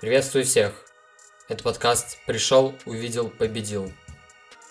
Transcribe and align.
Приветствую 0.00 0.46
всех! 0.46 0.72
Это 1.48 1.62
подкаст 1.62 2.16
«Пришел, 2.26 2.74
увидел, 2.86 3.28
победил». 3.28 3.92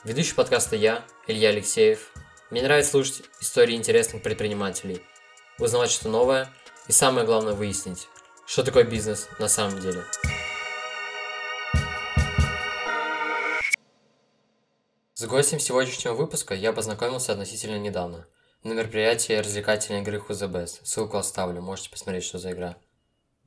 Ведущий 0.04 0.34
подкаста 0.34 0.76
я, 0.76 1.06
Илья 1.28 1.50
Алексеев. 1.50 2.12
Мне 2.50 2.64
нравится 2.64 2.90
слушать 2.90 3.22
истории 3.40 3.76
интересных 3.76 4.24
предпринимателей, 4.24 5.04
узнавать 5.60 5.92
что 5.92 6.10
новое 6.10 6.52
и 6.88 6.92
самое 6.92 7.28
главное 7.28 7.54
выяснить, 7.54 8.08
что 8.48 8.64
такое 8.64 8.86
бизнес 8.86 9.28
на 9.38 9.48
самом 9.48 9.80
деле. 9.80 10.04
С 15.14 15.26
гостем 15.28 15.60
сегодняшнего 15.60 16.16
выпуска 16.16 16.56
я 16.56 16.74
познакомился 16.74 17.34
относительно 17.34 17.78
недавно– 17.78 18.26
на 18.64 18.74
мероприятии 18.74 19.34
развлекательной 19.34 20.02
игры 20.02 20.18
Who's 20.18 20.42
the 20.42 20.52
Best. 20.52 20.80
Ссылку 20.84 21.18
оставлю, 21.18 21.62
можете 21.62 21.90
посмотреть, 21.90 22.26
что 22.26 22.40
за 22.40 22.52
игра. 22.52 22.76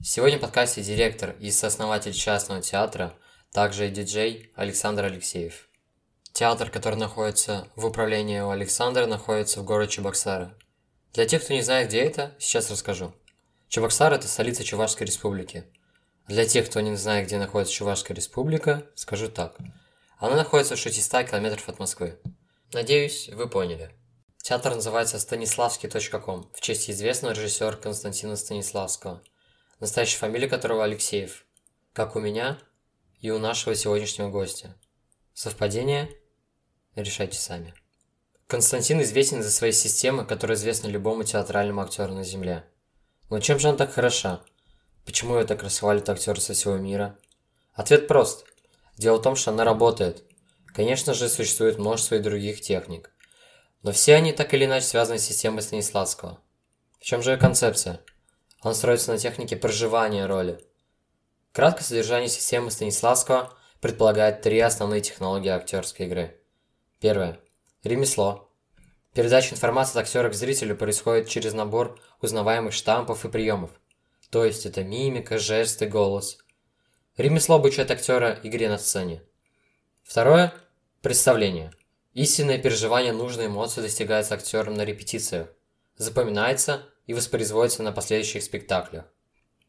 Сегодня 0.05 0.37
в 0.37 0.41
подкасте 0.41 0.83
директор 0.83 1.37
и 1.39 1.53
сооснователь 1.53 2.13
частного 2.13 2.61
театра, 2.61 3.15
также 3.53 3.87
и 3.87 3.91
диджей 3.91 4.51
Александр 4.57 5.05
Алексеев. 5.05 5.69
Театр, 6.33 6.71
который 6.71 6.97
находится 6.97 7.69
в 7.77 7.87
управлении 7.87 8.41
у 8.41 8.51
Александра, 8.51 9.07
находится 9.07 9.61
в 9.61 9.65
городе 9.65 9.93
Чебоксары. 9.93 10.51
Для 11.13 11.25
тех, 11.25 11.45
кто 11.45 11.55
не 11.55 11.63
знает, 11.63 11.87
где 11.87 12.01
это, 12.01 12.35
сейчас 12.41 12.69
расскажу. 12.69 13.15
Чебоксары– 13.69 14.17
это 14.17 14.27
столица 14.27 14.65
Чувашской 14.65 15.07
республики. 15.07 15.67
Для 16.27 16.47
тех, 16.47 16.69
кто 16.69 16.81
не 16.81 16.97
знает, 16.97 17.27
где 17.29 17.39
находится 17.39 17.73
Чувашская 17.73 18.17
республика, 18.17 18.85
скажу 18.97 19.29
так. 19.29 19.57
Она 20.19 20.35
находится 20.35 20.75
в 20.75 20.81
600 20.81 21.31
километров 21.31 21.69
от 21.69 21.79
Москвы. 21.79 22.19
Надеюсь, 22.73 23.29
вы 23.29 23.49
поняли. 23.49 23.93
Театр 24.39 24.75
называется 24.75 25.21
Станиславский.ком 25.21 26.51
в 26.53 26.61
честь 26.61 26.91
известного 26.91 27.35
режиссера 27.35 27.77
Константина 27.77 28.35
Станиславского, 28.35 29.23
настоящая 29.83 30.19
фамилия 30.19 30.49
которого 30.49 30.85
Алексеев, 30.85 31.45
как 31.93 32.15
у 32.15 32.21
меня 32.21 32.57
и 33.21 33.31
у 33.33 33.41
нашего 33.41 33.75
сегодняшнего 33.75 34.31
гостя. 34.31 34.77
Совпадение? 35.35 36.09
Решайте 36.95 37.37
сами. 37.37 37.75
Константин 38.47 39.03
известен 39.03 39.43
за 39.43 39.51
свои 39.51 39.73
системы, 39.73 40.25
которые 40.25 40.55
известны 40.55 40.87
любому 40.87 41.25
театральному 41.25 41.81
актеру 41.81 42.15
на 42.15 42.23
Земле. 42.23 42.65
Но 43.29 43.41
чем 43.41 43.59
же 43.59 43.71
она 43.71 43.77
так 43.77 43.93
хороша? 43.93 44.43
Почему 45.05 45.37
ее 45.37 45.45
так 45.45 45.65
расхвалят 45.65 46.09
актеры 46.09 46.41
со 46.41 46.53
всего 46.55 46.77
мира? 46.77 47.19
Ответ 47.73 48.07
прост. 48.07 48.45
Дело 48.97 49.17
в 49.17 49.23
том, 49.23 49.35
что 49.35 49.51
она 49.51 49.65
работает. 49.65 50.23
Конечно 50.67 51.13
же, 51.13 51.29
существует 51.29 51.79
множество 51.79 52.15
и 52.15 52.21
других 52.21 52.61
техник. 52.61 53.11
Но 53.83 53.91
все 53.91 54.15
они 54.15 54.33
так 54.33 54.55
или 54.55 54.65
иначе 54.65 54.87
связаны 54.87 55.19
с 55.19 55.25
системой 55.25 55.63
Станиславского. 55.63 56.41
В 57.01 57.05
чем 57.05 57.21
же 57.21 57.33
ее 57.33 57.37
концепция? 57.37 58.01
Он 58.63 58.75
строится 58.75 59.13
на 59.13 59.19
технике 59.19 59.57
проживания 59.57 60.27
роли. 60.27 60.61
Краткое 61.53 61.85
содержание 61.85 62.29
системы 62.29 62.71
Станиславского 62.71 63.53
предполагает 63.81 64.43
три 64.43 64.61
основные 64.61 65.01
технологии 65.01 65.49
актерской 65.49 66.07
игры. 66.07 66.41
Первое. 67.01 67.41
Ремесло. 67.83 68.49
Передача 69.13 69.55
информации 69.55 69.99
от 69.99 70.07
актера 70.07 70.31
к 70.31 70.35
зрителю 70.35 70.77
происходит 70.77 71.29
через 71.29 71.53
набор 71.53 72.01
узнаваемых 72.21 72.73
штампов 72.73 73.25
и 73.25 73.29
приемов. 73.29 73.71
То 74.31 74.45
есть 74.45 74.65
это 74.65 74.85
мимика, 74.85 75.39
жесты, 75.39 75.87
голос. 75.87 76.39
Ремесло 77.17 77.57
обучает 77.57 77.91
актера 77.91 78.39
игре 78.43 78.71
на 78.71 78.79
сцене. 78.79 79.23
Второе. 80.03 80.55
Представление. 81.03 81.73
Истинное 82.15 82.59
переживание 82.59 83.13
нужной 83.13 83.47
эмоции 83.47 83.81
достигается 83.81 84.35
актером 84.35 84.75
на 84.75 84.85
репетициях, 84.85 85.49
запоминается 85.97 86.87
и 87.07 87.15
воспроизводится 87.15 87.83
на 87.83 87.93
последующих 87.93 88.43
спектаклях. 88.43 89.05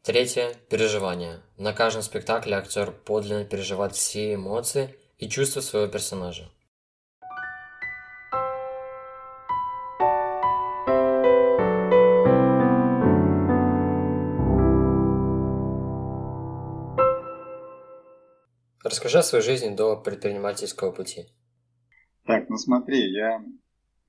Третье– 0.02 0.54
переживание. 0.68 1.40
На 1.56 1.72
каждом 1.72 2.02
спектакле 2.02 2.56
актер 2.56 2.92
подлинно 2.92 3.44
переживает 3.44 3.94
все 3.94 4.34
эмоции 4.34 4.94
и 5.18 5.28
чувства 5.28 5.60
своего 5.60 5.90
персонажа. 5.90 6.50
Расскажи 18.82 19.18
о 19.18 19.22
своей 19.22 19.42
жизни 19.42 19.74
до 19.74 19.96
предпринимательского 19.96 20.92
пути. 20.92 21.26
Так, 22.26 22.50
ну 22.50 22.58
смотри, 22.58 23.10
я 23.12 23.42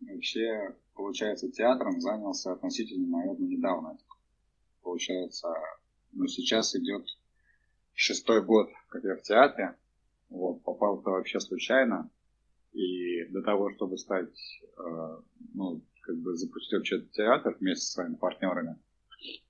вообще, 0.01 0.75
получается, 0.95 1.51
театром 1.51 1.99
занялся 1.99 2.53
относительно, 2.53 3.17
наверное, 3.17 3.47
недавно. 3.47 3.97
Получается, 4.81 5.53
ну 6.13 6.27
сейчас 6.27 6.75
идет 6.75 7.05
шестой 7.93 8.43
год, 8.43 8.69
как 8.89 9.03
я 9.03 9.15
в 9.15 9.21
театре. 9.21 9.75
Вот, 10.29 10.63
попал 10.63 10.97
туда 10.97 11.11
вообще 11.11 11.39
случайно. 11.39 12.09
И 12.73 13.25
до 13.29 13.41
того, 13.41 13.71
чтобы 13.73 13.97
стать, 13.97 14.35
э, 14.77 15.17
ну, 15.53 15.81
как 16.01 16.17
бы 16.17 16.35
запустить 16.35 16.73
вообще 16.73 17.01
театр 17.13 17.55
вместе 17.59 17.85
со 17.85 17.93
своими 17.93 18.15
партнерами, 18.15 18.77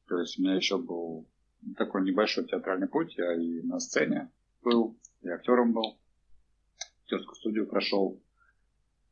то 0.08 0.20
есть 0.20 0.38
у 0.38 0.44
меня 0.44 0.56
еще 0.56 0.78
был 0.78 1.28
такой 1.78 2.04
небольшой 2.04 2.46
театральный 2.46 2.88
путь. 2.88 3.18
Я 3.18 3.34
и 3.34 3.62
на 3.62 3.80
сцене 3.80 4.32
был, 4.64 4.96
и 5.22 5.30
актером 5.30 5.74
был. 5.74 5.98
Актерскую 7.04 7.36
студию 7.36 7.68
прошел. 7.68 8.22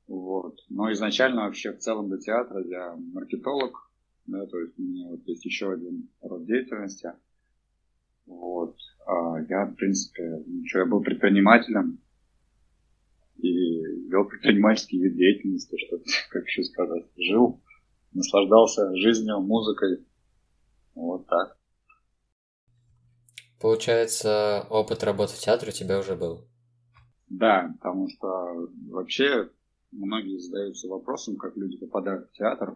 Вот. 0.07 0.59
Но 0.69 0.91
изначально 0.91 1.43
вообще 1.43 1.71
в 1.71 1.79
целом 1.79 2.09
до 2.09 2.17
театра 2.17 2.63
я 2.65 2.95
маркетолог, 2.95 3.89
да, 4.25 4.45
то 4.45 4.59
есть 4.59 4.77
у 4.77 4.81
меня 4.81 5.09
вот 5.09 5.25
есть 5.25 5.45
еще 5.45 5.71
один 5.71 6.09
род 6.21 6.45
деятельности. 6.45 7.13
Вот. 8.25 8.77
А 9.05 9.41
я, 9.49 9.65
в 9.65 9.75
принципе, 9.75 10.43
ничего, 10.45 10.81
я 10.81 10.85
был 10.85 11.01
предпринимателем 11.01 11.99
и 13.37 14.09
вел 14.09 14.25
предпринимательский 14.25 15.01
вид 15.01 15.15
деятельности, 15.15 15.75
что 15.85 15.97
как 16.29 16.45
еще 16.45 16.63
сказать, 16.63 17.05
жил, 17.17 17.61
наслаждался 18.13 18.95
жизнью, 18.95 19.41
музыкой. 19.41 20.05
Вот 20.95 21.27
так. 21.27 21.57
Получается, 23.59 24.67
опыт 24.69 25.03
работы 25.03 25.33
в 25.33 25.39
театре 25.39 25.71
у 25.71 25.73
тебя 25.73 25.99
уже 25.99 26.15
был? 26.15 26.47
Да, 27.29 27.73
потому 27.79 28.09
что 28.09 28.69
вообще 28.89 29.49
многие 29.93 30.37
задаются 30.37 30.87
вопросом, 30.87 31.37
как 31.37 31.55
люди 31.55 31.77
попадают 31.77 32.29
в 32.29 32.33
театр. 32.33 32.75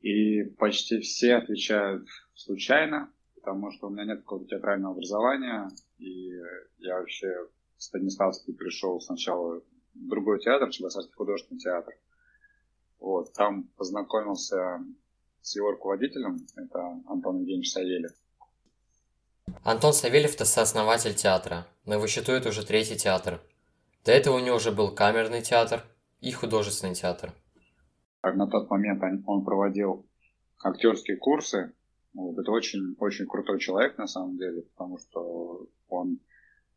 И 0.00 0.42
почти 0.42 1.00
все 1.00 1.36
отвечают 1.36 2.06
случайно, 2.34 3.10
потому 3.34 3.72
что 3.72 3.88
у 3.88 3.90
меня 3.90 4.04
нет 4.04 4.20
какого-то 4.20 4.48
театрального 4.48 4.94
образования. 4.94 5.68
И 5.98 6.30
я 6.78 6.98
вообще 6.98 7.28
в 7.76 7.82
Станиславский 7.82 8.54
пришел 8.54 9.00
сначала 9.00 9.60
в 9.94 10.08
другой 10.08 10.40
театр, 10.40 10.70
Чебоксарский 10.70 11.14
художественный 11.14 11.60
театр. 11.60 11.94
Вот, 13.00 13.32
там 13.32 13.64
познакомился 13.76 14.84
с 15.42 15.56
его 15.56 15.70
руководителем, 15.72 16.38
это 16.56 16.80
Антон 17.06 17.38
Евгеньевич 17.38 17.72
Савельев. 17.72 18.12
Антон 19.62 19.92
Савельев– 19.92 20.34
это 20.34 20.44
сооснователь 20.44 21.14
театра, 21.14 21.66
но 21.84 21.94
его 21.94 22.06
считают 22.06 22.46
уже 22.46 22.64
третий 22.64 22.96
театр. 22.96 23.40
До 24.04 24.12
этого 24.12 24.36
у 24.36 24.40
него 24.40 24.56
уже 24.56 24.72
был 24.72 24.94
камерный 24.94 25.42
театр, 25.42 25.84
и 26.20 26.32
художественный 26.32 26.94
театр. 26.94 27.32
На 28.22 28.46
тот 28.46 28.68
момент 28.70 29.02
он 29.26 29.44
проводил 29.44 30.06
актерские 30.62 31.16
курсы. 31.16 31.72
Вот, 32.14 32.38
это 32.38 32.50
очень, 32.50 32.96
очень 32.98 33.26
крутой 33.26 33.60
человек 33.60 33.98
на 33.98 34.06
самом 34.06 34.38
деле, 34.38 34.62
потому 34.62 34.98
что 34.98 35.68
он 35.88 36.18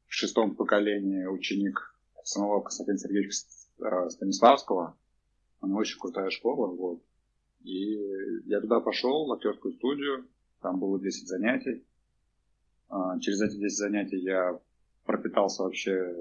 в 0.08 0.14
шестом 0.14 0.56
поколении 0.56 1.26
ученик 1.26 1.96
самого 2.24 2.62
Константина 2.62 2.98
Сергеевича 2.98 3.38
э, 3.80 4.10
Станиславского. 4.10 4.98
У 5.62 5.76
очень 5.76 6.00
крутая 6.00 6.30
школа. 6.30 6.68
Вот. 6.68 7.02
И 7.62 7.96
я 8.46 8.62
туда 8.62 8.80
пошел, 8.80 9.28
в 9.28 9.34
актерскую 9.34 9.74
студию. 9.74 10.28
Там 10.62 10.80
было 10.80 11.00
10 11.00 11.28
занятий. 11.28 11.86
А, 12.90 13.20
через 13.20 13.42
эти 13.42 13.58
10 13.58 13.78
занятий 13.78 14.18
я 14.18 14.60
пропитался 15.06 15.64
вообще 15.64 16.16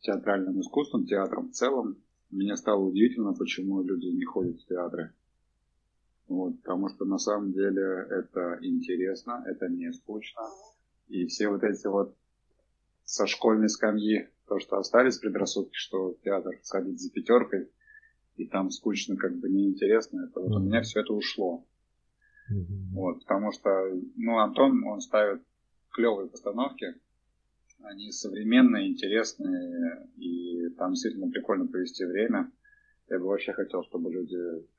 театральным 0.00 0.60
искусством, 0.60 1.06
театром 1.06 1.48
в 1.48 1.52
целом. 1.52 1.96
Мне 2.30 2.56
стало 2.56 2.84
удивительно, 2.84 3.32
почему 3.32 3.82
люди 3.82 4.06
не 4.06 4.24
ходят 4.24 4.60
в 4.60 4.66
театры. 4.66 5.12
Вот, 6.28 6.58
потому 6.60 6.88
что 6.90 7.06
на 7.06 7.18
самом 7.18 7.52
деле 7.52 8.06
это 8.10 8.58
интересно, 8.60 9.42
это 9.46 9.68
не 9.68 9.90
скучно. 9.92 10.42
И 11.08 11.26
все 11.26 11.48
вот 11.48 11.62
эти 11.64 11.86
вот 11.86 12.14
со 13.04 13.26
школьной 13.26 13.70
скамьи, 13.70 14.28
то, 14.46 14.58
что 14.58 14.76
остались 14.76 15.18
предрассудки, 15.18 15.74
что 15.74 16.12
в 16.12 16.20
театр 16.20 16.58
сходить 16.62 17.00
за 17.00 17.10
пятеркой, 17.10 17.70
и 18.36 18.46
там 18.46 18.70
скучно, 18.70 19.16
как 19.16 19.36
бы 19.38 19.48
неинтересно, 19.48 20.26
это 20.28 20.40
вот 20.40 20.50
mm-hmm. 20.50 20.56
у 20.56 20.60
меня 20.60 20.82
все 20.82 21.00
это 21.00 21.14
ушло. 21.14 21.64
Mm-hmm. 22.52 22.92
Вот, 22.92 23.20
потому 23.20 23.52
что, 23.52 23.70
ну, 24.16 24.38
Антон, 24.38 24.84
он 24.84 25.00
ставит 25.00 25.42
клевые 25.90 26.28
постановки, 26.28 26.94
они 27.82 28.10
современные, 28.12 28.88
интересные, 28.88 30.08
и 30.16 30.68
там 30.76 30.92
действительно 30.92 31.30
прикольно 31.30 31.66
провести 31.66 32.04
время. 32.04 32.50
Я 33.08 33.18
бы 33.18 33.26
вообще 33.26 33.52
хотел, 33.52 33.82
чтобы 33.84 34.12
люди 34.12 34.36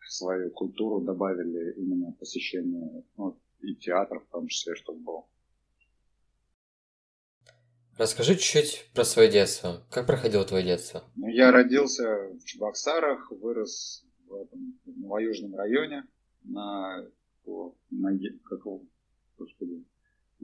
свою 0.07 0.51
культуру 0.51 1.01
добавили 1.01 1.73
именно 1.77 2.11
посещение 2.11 3.03
ну, 3.17 3.39
и 3.61 3.75
театров 3.75 4.23
в 4.25 4.31
том 4.31 4.47
числе, 4.47 4.75
чтобы 4.75 4.99
было. 4.99 5.25
Расскажи 7.97 8.35
чуть-чуть 8.35 8.91
про 8.93 9.03
свое 9.03 9.29
детство. 9.29 9.83
Как 9.91 10.05
проходило 10.05 10.45
твое 10.45 10.63
детство? 10.63 11.03
Ну, 11.15 11.27
я 11.27 11.51
родился 11.51 12.29
в 12.29 12.45
Чебоксарах, 12.45 13.29
вырос 13.31 14.05
в 14.25 14.35
этом 14.35 14.79
в 14.85 14.99
Новоюжном 14.99 15.55
районе 15.55 16.05
на, 16.43 17.05
на, 17.89 18.17
какого, 18.45 18.85
господи, 19.37 19.83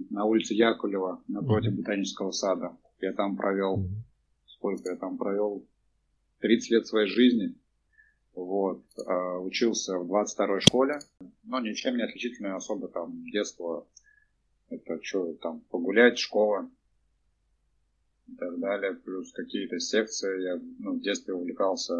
на 0.09 0.25
улице 0.25 0.53
Якулева 0.55 1.21
напротив 1.27 1.73
mm-hmm. 1.73 1.77
Ботанического 1.77 2.31
сада. 2.31 2.71
Я 3.01 3.13
там 3.13 3.35
провел, 3.35 3.77
mm-hmm. 3.77 4.03
сколько 4.45 4.89
я 4.89 4.95
там 4.95 5.17
провел? 5.17 5.65
30 6.39 6.71
лет 6.71 6.87
своей 6.87 7.07
жизни. 7.07 7.55
Вот. 8.33 8.83
А, 9.05 9.39
учился 9.39 9.97
в 9.97 10.11
22-й 10.11 10.61
школе, 10.61 10.99
но 11.43 11.59
ничем 11.59 11.95
не 11.97 12.03
отличительное 12.03 12.55
особо 12.55 12.87
там 12.87 13.23
детство. 13.31 13.87
Это 14.69 14.99
что, 15.01 15.33
там 15.35 15.61
погулять, 15.69 16.17
школа 16.17 16.69
и 18.27 18.35
так 18.35 18.59
далее. 18.59 18.93
Плюс 18.93 19.31
какие-то 19.31 19.79
секции. 19.79 20.43
Я 20.43 20.61
ну, 20.79 20.93
в 20.93 21.01
детстве 21.01 21.33
увлекался 21.33 21.93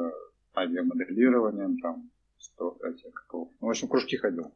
авиамоделированием, 0.56 1.78
там, 1.80 2.12
сто, 2.38 2.78
эти, 2.84 3.10
какого, 3.12 3.52
ну, 3.62 3.68
в 3.68 3.70
общем, 3.70 3.88
кружки 3.88 4.18
ходил. 4.18 4.54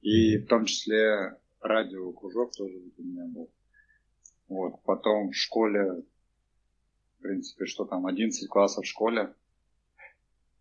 И 0.00 0.38
в 0.38 0.46
том 0.46 0.64
числе 0.64 1.36
радиокружок 1.60 2.52
тоже 2.56 2.74
у 2.98 3.02
меня 3.02 3.26
был. 3.26 3.50
Вот. 4.48 4.82
Потом 4.84 5.30
в 5.30 5.36
школе, 5.36 6.02
в 7.18 7.22
принципе, 7.22 7.66
что 7.66 7.84
там, 7.84 8.06
11 8.06 8.48
классов 8.48 8.84
в 8.84 8.88
школе. 8.88 9.34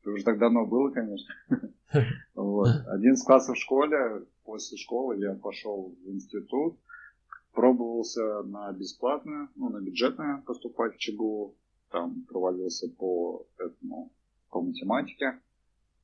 Это 0.02 0.12
уже 0.12 0.24
так 0.24 0.38
давно 0.38 0.66
было, 0.66 0.90
конечно. 0.92 1.34
Вот. 2.36 2.68
11 2.88 3.26
классов 3.26 3.56
в 3.56 3.60
школе, 3.60 4.26
после 4.44 4.78
школы 4.78 5.18
я 5.18 5.34
пошел 5.34 5.96
в 6.04 6.10
институт, 6.10 6.78
пробовался 7.54 8.44
на 8.44 8.72
бесплатное, 8.74 9.48
ну, 9.56 9.70
на 9.70 9.80
бюджетное 9.80 10.44
поступать 10.46 10.96
в 10.96 10.98
ЧГУ, 10.98 11.56
там 11.90 12.26
провалился 12.28 12.90
по 12.90 13.46
этому, 13.58 14.12
по 14.50 14.62
математике. 14.62 15.40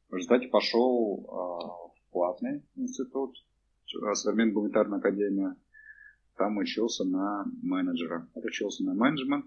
В 0.09 0.15
результате 0.15 0.47
пошел 0.47 1.25
а, 1.27 1.89
в 1.89 2.11
платный 2.11 2.63
институт, 2.75 3.35
современная 4.13 4.53
гуманитарная 4.53 4.99
академия. 4.99 5.55
Там 6.37 6.57
учился 6.57 7.03
на 7.03 7.45
менеджера, 7.61 8.27
учился 8.33 8.83
на 8.83 8.93
менеджмент. 8.93 9.45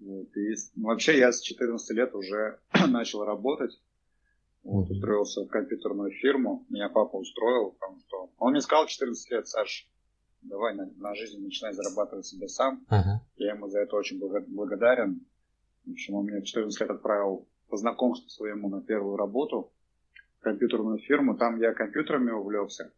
Вот. 0.00 0.36
И 0.36 0.54
ну, 0.74 0.88
вообще 0.88 1.18
я 1.18 1.32
с 1.32 1.40
14 1.40 1.96
лет 1.96 2.14
уже 2.14 2.58
начал 2.88 3.24
работать. 3.24 3.80
Вот, 4.64 4.88
устроился 4.90 5.42
в 5.44 5.48
компьютерную 5.48 6.12
фирму. 6.12 6.64
Меня 6.68 6.88
папа 6.88 7.16
устроил, 7.16 7.72
потому 7.72 7.98
что 8.00 8.30
он 8.38 8.52
мне 8.52 8.60
сказал 8.60 8.86
14 8.86 9.30
лет, 9.30 9.48
Саш, 9.48 9.88
давай 10.42 10.74
на, 10.74 10.86
на 10.96 11.14
жизнь 11.14 11.42
начинай 11.42 11.72
зарабатывать 11.72 12.26
себе 12.26 12.48
сам. 12.48 12.84
Uh-huh. 12.88 13.18
Я 13.36 13.54
ему 13.54 13.68
за 13.68 13.80
это 13.80 13.96
очень 13.96 14.20
благодарен. 14.20 15.26
В 15.84 15.92
общем, 15.92 16.14
он 16.14 16.26
меня 16.26 16.42
14 16.42 16.80
лет 16.80 16.90
отправил 16.90 17.48
по 17.68 17.76
знакомству 17.76 18.28
своему 18.28 18.68
на 18.68 18.82
первую 18.82 19.16
работу 19.16 19.71
в 19.71 19.71
компьютерную 20.42 20.98
фирму. 20.98 21.36
Там 21.36 21.58
я 21.58 21.72
компьютерами 21.72 22.30
увлекся. 22.30 22.92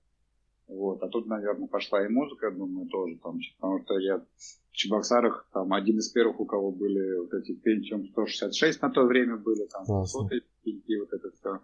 Вот. 0.66 1.02
А 1.02 1.08
тут, 1.08 1.26
наверное, 1.26 1.68
пошла 1.68 2.04
и 2.04 2.08
музыка, 2.08 2.50
думаю, 2.50 2.88
тоже 2.88 3.16
там, 3.22 3.38
потому 3.56 3.82
что 3.82 3.98
я 3.98 4.18
в 4.18 4.72
Чебоксарах, 4.72 5.46
там, 5.52 5.72
один 5.72 5.98
из 5.98 6.08
первых, 6.08 6.40
у 6.40 6.46
кого 6.46 6.72
были 6.72 7.18
вот 7.18 7.34
эти 7.34 7.52
Pentium 7.52 8.06
166 8.08 8.82
на 8.82 8.90
то 8.90 9.04
время 9.04 9.36
были, 9.36 9.66
там, 9.66 10.06
соты, 10.06 10.42
и 10.64 10.98
вот 10.98 11.12
это 11.12 11.30
все. 11.30 11.60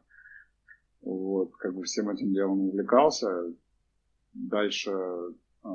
Вот, 1.03 1.57
как 1.57 1.75
бы 1.75 1.83
всем 1.85 2.11
этим 2.11 2.33
делом 2.33 2.61
увлекался. 2.61 3.55
Дальше 4.35 4.93
э, 5.65 5.69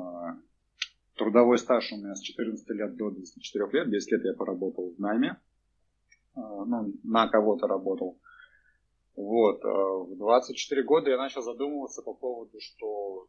трудовой 1.16 1.58
стаж 1.58 1.92
у 1.92 1.96
меня 1.96 2.14
с 2.14 2.20
14 2.20 2.70
лет 2.70 2.96
до 2.96 3.10
24 3.10 3.68
лет, 3.72 3.90
10 3.90 4.12
лет 4.12 4.24
я 4.24 4.34
поработал 4.34 4.94
в 4.96 5.00
найме, 5.00 5.36
э, 6.36 6.40
ну, 6.40 6.94
на 7.02 7.28
кого-то 7.28 7.66
работал. 7.66 8.18
Вот. 9.16 9.64
Э, 9.64 9.68
в 9.68 10.16
24 10.16 10.82
года 10.84 11.10
я 11.10 11.16
начал 11.16 11.42
задумываться 11.42 12.02
по 12.02 12.12
поводу, 12.12 12.58
что 12.60 13.26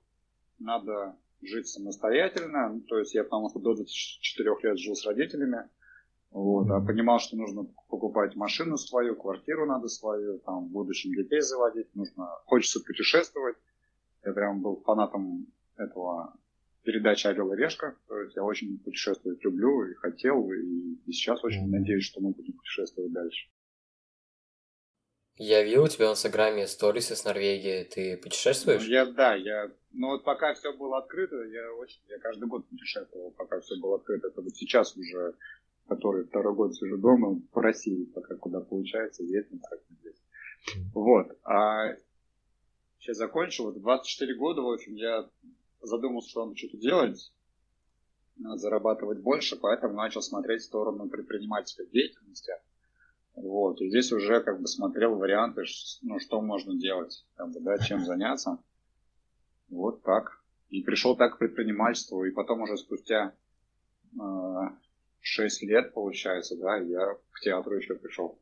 надо 0.59 1.17
жить 1.41 1.67
самостоятельно. 1.67 2.73
Ну, 2.73 2.81
то 2.81 2.99
есть 2.99 3.15
я 3.15 3.23
потому 3.23 3.49
что 3.49 3.59
до 3.59 3.73
24 3.73 4.55
лет 4.63 4.77
жил 4.77 4.95
с 4.95 5.05
родителями. 5.05 5.69
Вот, 6.29 6.69
а 6.69 6.81
понимал, 6.81 7.19
что 7.19 7.37
нужно 7.37 7.65
покупать 7.87 8.35
машину 8.35 8.77
свою, 8.77 9.15
квартиру 9.15 9.65
надо 9.65 9.87
свою, 9.87 10.39
там, 10.39 10.67
в 10.67 10.71
будущем 10.71 11.11
детей 11.11 11.39
заводить, 11.39 11.87
нужно, 11.95 12.27
хочется 12.45 12.81
путешествовать. 12.81 13.55
Я 14.25 14.33
прям 14.33 14.61
был 14.61 14.81
фанатом 14.85 15.47
этого 15.77 16.33
передачи 16.83 17.27
«Орел 17.27 17.53
и 17.53 17.55
решка». 17.55 17.95
То 18.09 18.19
есть 18.19 18.35
я 18.35 18.43
очень 18.43 18.77
путешествовать 18.77 19.41
люблю 19.43 19.85
и 19.85 19.93
хотел, 19.93 20.51
и, 20.51 20.97
и 21.05 21.11
сейчас 21.13 21.43
очень 21.45 21.69
надеюсь, 21.69 22.03
что 22.03 22.19
мы 22.19 22.31
будем 22.31 22.53
путешествовать 22.53 23.13
дальше. 23.13 23.47
Я 25.39 25.63
видел 25.63 25.83
у 25.83 25.87
тебя 25.87 26.09
в 26.09 26.13
Инстаграме 26.13 26.65
сторисы 26.65 27.15
с 27.15 27.23
Норвегии. 27.23 27.83
Ты 27.83 28.17
путешествуешь? 28.17 28.87
Я, 28.87 29.05
да, 29.05 29.35
я... 29.35 29.71
Ну 29.91 30.07
вот 30.07 30.23
пока 30.23 30.53
все 30.55 30.73
было 30.73 30.97
открыто, 30.97 31.35
я 31.43 31.73
очень... 31.73 32.01
Я 32.09 32.17
каждый 32.17 32.47
год 32.47 32.67
путешествовал, 32.67 33.31
пока 33.31 33.59
все 33.59 33.79
было 33.79 33.97
открыто. 33.97 34.27
Это 34.27 34.41
вот 34.41 34.55
сейчас 34.55 34.97
уже, 34.97 35.35
который 35.87 36.25
второй 36.25 36.55
год 36.55 36.75
сижу 36.75 36.97
дома, 36.97 37.39
по 37.51 37.61
России, 37.61 38.05
пока 38.05 38.35
куда 38.35 38.61
получается, 38.61 39.23
ездим 39.23 39.59
как 39.59 39.79
здесь. 39.89 40.17
Вот. 40.93 41.27
А 41.43 41.95
сейчас 42.99 43.17
закончил. 43.17 43.65
Вот 43.65 43.79
24 43.79 44.33
года, 44.35 44.61
в 44.61 44.71
общем, 44.71 44.95
я 44.95 45.29
задумался, 45.81 46.29
что 46.29 46.45
надо 46.45 46.57
что-то 46.57 46.77
делать, 46.77 47.31
надо 48.37 48.57
зарабатывать 48.57 49.19
больше, 49.19 49.55
поэтому 49.55 49.93
начал 49.93 50.23
смотреть 50.23 50.61
в 50.61 50.65
сторону 50.65 51.07
предпринимательской 51.09 51.85
деятельности. 51.87 52.53
Вот, 53.37 53.79
и 53.81 53.89
здесь 53.89 54.11
уже 54.11 54.41
как 54.41 54.59
бы 54.59 54.67
смотрел 54.67 55.15
варианты, 55.15 55.61
ну, 56.01 56.19
что 56.19 56.41
можно 56.41 56.75
делать, 56.75 57.23
как 57.35 57.51
бы, 57.51 57.59
да, 57.59 57.77
чем 57.77 58.03
заняться. 58.03 58.57
Вот 59.69 60.01
так. 60.01 60.43
И 60.69 60.81
пришел 60.81 61.15
так 61.15 61.35
к 61.35 61.37
предпринимательству, 61.37 62.25
и 62.25 62.31
потом 62.31 62.61
уже 62.61 62.77
спустя 62.77 63.35
э, 64.19 64.19
6 65.21 65.61
лет, 65.61 65.93
получается, 65.93 66.57
да, 66.57 66.77
я 66.77 67.13
к 67.31 67.39
театру 67.41 67.77
еще 67.77 67.93
пришел. 67.93 68.39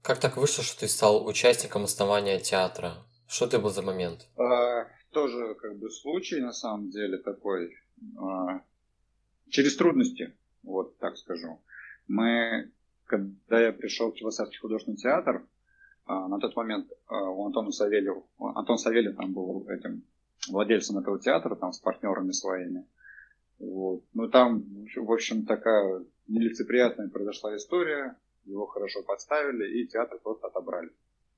Как 0.00 0.18
так 0.18 0.38
вышло, 0.38 0.64
что 0.64 0.80
ты 0.80 0.88
стал 0.88 1.26
участником 1.26 1.84
основания 1.84 2.40
театра? 2.40 2.94
Что 3.28 3.46
ты 3.46 3.58
был 3.58 3.68
за 3.68 3.82
момент? 3.82 4.30
А, 4.38 4.86
тоже 5.10 5.54
как 5.56 5.78
бы 5.78 5.90
случай, 5.90 6.40
на 6.40 6.52
самом 6.52 6.88
деле, 6.88 7.18
такой. 7.18 7.76
А, 8.18 8.62
через 9.50 9.76
трудности, 9.76 10.34
вот 10.62 10.96
так 10.96 11.18
скажу. 11.18 11.60
Мы, 12.12 12.70
когда 13.06 13.58
я 13.58 13.72
пришел 13.72 14.12
в 14.12 14.16
Чебоксарский 14.16 14.58
художественный 14.58 14.98
театр, 14.98 15.46
а, 16.04 16.28
на 16.28 16.38
тот 16.40 16.54
момент 16.56 16.92
а, 17.06 17.30
у 17.30 17.46
Антона 17.46 17.70
Савельев, 17.70 18.22
Антон 18.38 18.76
Савельев 18.76 19.16
там 19.16 19.32
был 19.32 19.66
этим 19.70 20.04
владельцем 20.46 20.98
этого 20.98 21.18
театра, 21.18 21.54
там 21.54 21.72
с 21.72 21.80
партнерами 21.80 22.32
своими. 22.32 22.86
Вот. 23.58 24.04
Ну 24.12 24.28
там, 24.28 24.62
в 24.94 25.10
общем, 25.10 25.46
такая 25.46 26.04
нелицеприятная 26.28 27.08
произошла 27.08 27.56
история, 27.56 28.14
его 28.44 28.66
хорошо 28.66 29.02
подставили, 29.02 29.80
и 29.80 29.88
театр 29.88 30.18
просто 30.22 30.48
отобрали. 30.48 30.90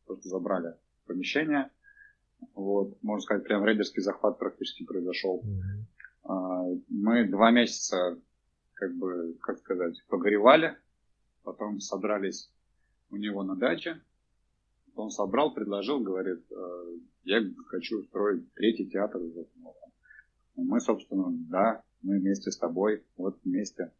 Просто 0.06 0.28
забрали 0.28 0.74
помещение. 1.06 1.70
Вот, 2.54 3.00
можно 3.00 3.22
сказать, 3.22 3.44
прям 3.44 3.64
рейдерский 3.64 4.02
захват 4.02 4.40
практически 4.40 4.84
произошел. 4.84 5.40
Mm-hmm. 5.44 6.82
Мы 6.88 7.28
два 7.28 7.52
месяца 7.52 8.18
как 8.84 8.96
бы, 8.96 9.36
как 9.40 9.58
сказать, 9.58 10.02
погоревали, 10.08 10.76
потом 11.42 11.80
собрались 11.80 12.50
у 13.10 13.16
него 13.16 13.42
на 13.42 13.56
даче, 13.56 14.00
он 14.94 15.10
собрал, 15.10 15.54
предложил, 15.54 16.00
говорит, 16.00 16.44
«Э, 16.50 16.96
я 17.24 17.40
хочу 17.68 18.00
устроить 18.00 18.52
третий 18.54 18.86
театр. 18.86 19.20
Мы, 20.56 20.80
собственно, 20.80 21.26
да, 21.50 21.82
мы 22.02 22.18
вместе 22.18 22.50
с 22.50 22.58
тобой, 22.58 23.02
вот 23.16 23.38
вместе 23.44 23.92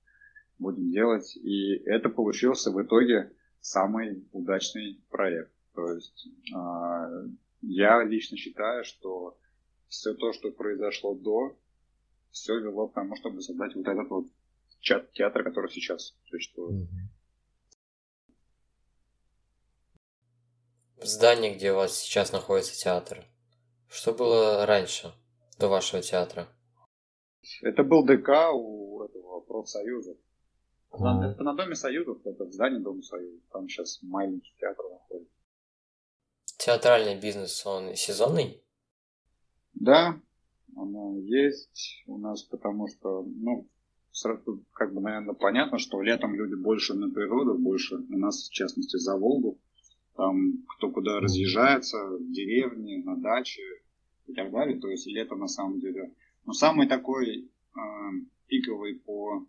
будем 0.59 0.91
делать. 0.91 1.37
И 1.37 1.77
это 1.87 2.11
получился 2.11 2.71
в 2.71 2.81
итоге 2.83 3.33
самый 3.61 4.29
удачный 4.33 5.03
проект. 5.11 5.51
То 5.75 5.93
есть 5.95 6.29
а, 6.55 7.09
я 7.63 8.05
лично 8.05 8.37
считаю, 8.37 8.85
что 8.85 9.37
все 9.89 10.15
то, 10.15 10.33
что 10.33 10.53
произошло 10.53 11.15
до, 11.15 11.57
все 12.31 12.61
вело 12.61 12.89
к 12.89 12.95
тому, 12.95 13.17
чтобы 13.17 13.41
создать 13.41 13.75
вот 13.75 13.87
этот 13.87 14.09
вот 14.11 14.27
театра, 14.85 15.43
который 15.43 15.71
сейчас 15.71 16.15
существует. 16.25 16.89
В 20.97 21.07
здании, 21.07 21.55
где 21.55 21.73
у 21.73 21.77
вас 21.77 21.99
сейчас 21.99 22.33
находится 22.33 22.75
театр, 22.75 23.25
что 23.89 24.13
было 24.13 24.65
раньше, 24.67 25.13
до 25.59 25.69
вашего 25.69 26.03
театра? 26.03 26.49
Это 27.63 27.83
был 27.83 28.05
ДК 28.05 28.53
у 28.55 29.03
этого 29.03 29.41
профсоюза. 29.41 30.17
Mm. 30.93 31.33
Это 31.33 31.43
на 31.43 31.55
Доме 31.55 31.75
Союзов, 31.75 32.25
это 32.25 32.45
в 32.45 32.53
здании 32.53 32.79
Дома 32.79 33.03
Союза. 33.03 33.41
Там 33.51 33.69
сейчас 33.69 34.01
маленький 34.03 34.55
театр 34.59 34.85
находится. 34.91 35.35
Театральный 36.57 37.21
бизнес, 37.21 37.67
он 37.67 37.95
сезонный? 37.97 38.65
Да. 39.75 40.21
Она 40.77 41.19
есть 41.19 42.03
у 42.07 42.19
нас, 42.19 42.43
потому 42.45 42.89
что, 42.89 43.23
ну, 43.23 43.69
как 44.73 44.95
бы, 44.95 45.01
наверное, 45.01 45.35
понятно, 45.35 45.79
что 45.79 46.01
летом 46.01 46.35
люди 46.35 46.55
больше 46.55 46.95
на 46.95 47.11
природу, 47.11 47.59
больше 47.59 47.97
у 47.97 48.17
нас, 48.17 48.49
в 48.49 48.53
частности, 48.53 48.97
за 48.97 49.17
Волгу. 49.17 49.59
Там 50.17 50.65
кто 50.69 50.91
куда 50.91 51.19
разъезжается, 51.19 51.99
в 52.07 52.31
деревне, 52.31 53.03
на 53.05 53.17
даче 53.17 53.63
и 54.27 54.33
так 54.33 54.53
далее. 54.53 54.79
То 54.79 54.89
есть 54.89 55.07
лето 55.07 55.35
на 55.35 55.49
самом 55.49 55.81
деле. 55.81 56.15
Но 56.47 56.53
самый 56.53 56.87
такой 56.87 57.51
э, 57.77 57.81
пиковый 58.47 58.95
по 58.95 59.45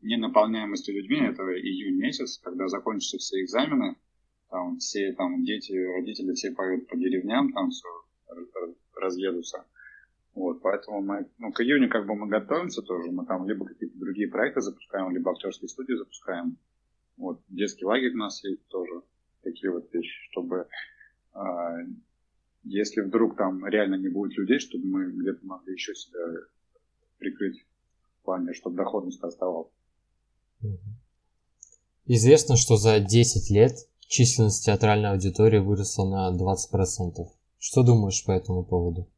ненаполняемости 0.00 0.90
людьми 0.90 1.20
это 1.20 1.42
июнь 1.42 2.00
месяц, 2.00 2.38
когда 2.38 2.68
закончатся 2.68 3.18
все 3.18 3.42
экзамены, 3.42 3.96
там 4.50 4.78
все 4.78 5.12
там 5.12 5.44
дети, 5.44 5.72
родители 5.72 6.32
все 6.32 6.50
поедут 6.52 6.88
по 6.88 6.96
деревням, 6.96 7.52
там 7.52 7.70
все 7.70 7.88
разъедутся. 8.94 9.66
Вот, 10.34 10.62
поэтому 10.62 11.02
мы, 11.02 11.28
ну, 11.38 11.52
к 11.52 11.60
июню 11.60 11.90
как 11.90 12.06
бы 12.06 12.14
мы 12.14 12.26
готовимся 12.26 12.80
тоже, 12.82 13.10
мы 13.10 13.26
там 13.26 13.46
либо 13.46 13.66
какие-то 13.66 13.98
другие 13.98 14.28
проекты 14.28 14.62
запускаем, 14.62 15.10
либо 15.10 15.30
актерские 15.30 15.68
студии 15.68 15.94
запускаем. 15.94 16.56
Вот, 17.18 17.42
детский 17.48 17.84
лагерь 17.84 18.14
у 18.14 18.18
нас 18.18 18.42
есть 18.42 18.66
тоже, 18.68 19.02
такие 19.42 19.70
вот 19.70 19.92
вещи, 19.92 20.16
чтобы 20.30 20.66
э, 21.34 21.38
если 22.64 23.00
вдруг 23.02 23.36
там 23.36 23.66
реально 23.66 23.96
не 23.96 24.08
будет 24.08 24.36
людей, 24.38 24.58
чтобы 24.58 24.86
мы 24.86 25.12
где-то 25.12 25.44
могли 25.44 25.74
еще 25.74 25.94
себя 25.94 26.20
прикрыть 27.18 27.64
в 28.20 28.24
плане, 28.24 28.54
чтобы 28.54 28.76
доходность 28.76 29.22
оставалась. 29.22 29.70
Известно, 32.06 32.56
что 32.56 32.76
за 32.76 33.00
10 33.00 33.50
лет 33.50 33.72
численность 34.00 34.64
театральной 34.64 35.10
аудитории 35.10 35.58
выросла 35.58 36.08
на 36.08 36.36
20%. 36.36 37.26
Что 37.58 37.82
думаешь 37.82 38.24
по 38.24 38.32
этому 38.32 38.64
поводу? 38.64 39.08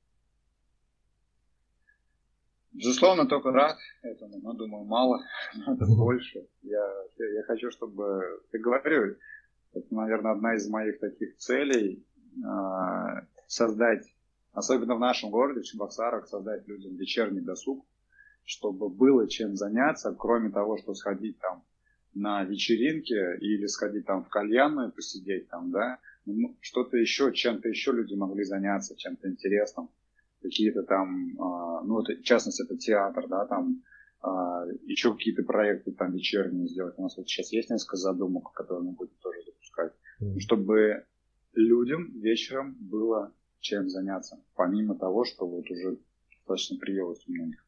Безусловно, 2.75 3.27
только 3.27 3.53
рад 3.53 3.79
этому, 4.03 4.41
но 4.41 4.53
думаю, 4.53 4.85
мало, 4.85 5.21
надо 5.67 5.87
больше. 5.87 6.47
Я, 6.63 6.85
я 7.19 7.43
хочу, 7.45 7.71
чтобы, 7.71 8.43
ты 8.51 8.59
говорю, 8.59 9.17
это, 9.73 9.95
наверное, 9.95 10.33
одна 10.33 10.57
из 10.57 10.69
моих 10.69 10.99
таких 10.99 11.37
целей, 11.37 12.05
э, 12.37 13.27
создать, 13.47 14.05
особенно 14.53 14.97
в 14.97 15.01
нашем 15.01 15.31
городе, 15.31 15.61
в 15.61 15.65
Чебоксарах, 15.65 16.27
создать 16.27 16.67
людям 16.67 16.97
вечерний 16.97 17.41
досуг, 17.41 17.87
чтобы 18.43 18.89
было 18.89 19.29
чем 19.29 19.55
заняться, 19.55 20.13
кроме 20.19 20.51
того, 20.51 20.77
что 20.77 20.95
сходить 20.95 21.39
там 21.39 21.63
на 22.13 22.43
вечеринки 22.43 23.39
или 23.41 23.67
сходить 23.67 24.07
там 24.07 24.25
в 24.25 24.29
кальянную 24.29 24.91
посидеть 24.91 25.49
там, 25.49 25.71
да, 25.71 25.99
ну, 26.27 26.57
что-то 26.61 26.97
еще, 26.97 27.33
чем-то 27.33 27.69
еще 27.69 27.93
люди 27.93 28.15
могли 28.15 28.43
заняться, 28.43 28.97
чем-то 28.97 29.29
интересным 29.29 29.91
какие-то 30.45 30.83
там, 30.83 31.41
а, 31.41 31.83
ну, 31.83 32.03
это, 32.03 32.21
в 32.21 32.23
частности, 32.23 32.63
это 32.63 32.77
театр, 32.77 33.27
да, 33.29 33.47
там, 33.47 33.83
а, 34.21 34.67
еще 34.85 35.15
какие-то 35.15 35.43
проекты 35.43 35.93
там 35.93 36.13
вечерние 36.13 36.69
сделать. 36.69 36.95
У 36.99 37.03
нас 37.03 37.17
вот 37.17 37.27
сейчас 37.27 37.51
есть 37.53 37.71
несколько 37.71 37.97
задумок, 37.97 38.53
которые 38.53 38.85
мы 38.85 38.93
будем 38.93 39.15
тоже 39.21 39.39
запускать. 39.47 39.93
Mm. 40.21 40.39
Чтобы 40.41 41.07
людям 41.55 42.21
вечером 42.21 42.77
было 42.79 43.33
чем 43.61 43.89
заняться, 43.89 44.39
помимо 44.55 44.95
того, 44.99 45.25
что 45.25 45.47
вот 45.47 45.71
уже 45.71 45.97
достаточно 46.31 46.79
приелось 46.79 47.27
у 47.27 47.33
многих. 47.33 47.67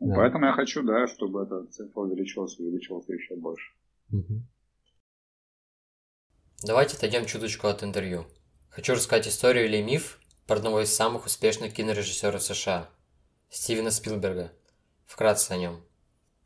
Да. 0.00 0.16
Поэтому 0.16 0.46
я 0.46 0.52
хочу, 0.52 0.82
да, 0.82 1.06
чтобы 1.06 1.44
эта 1.44 1.64
цифра 1.66 2.00
увеличилась, 2.00 2.58
увеличилась 2.58 3.08
еще 3.08 3.36
больше. 3.36 3.72
Угу. 4.10 4.42
Давайте 6.66 6.96
отойдем 6.96 7.26
чуточку 7.26 7.68
от 7.68 7.84
интервью. 7.84 8.26
Хочу 8.70 8.94
рассказать 8.94 9.28
историю 9.28 9.66
или 9.66 9.80
миф, 9.80 10.18
про 10.46 10.56
одного 10.56 10.82
из 10.82 10.94
самых 10.94 11.26
успешных 11.26 11.72
кинорежиссеров 11.72 12.42
США– 12.42 12.88
Стивена 13.48 13.90
Спилберга. 13.90 14.52
Вкратце 15.06 15.52
о 15.52 15.56
нем. 15.56 15.82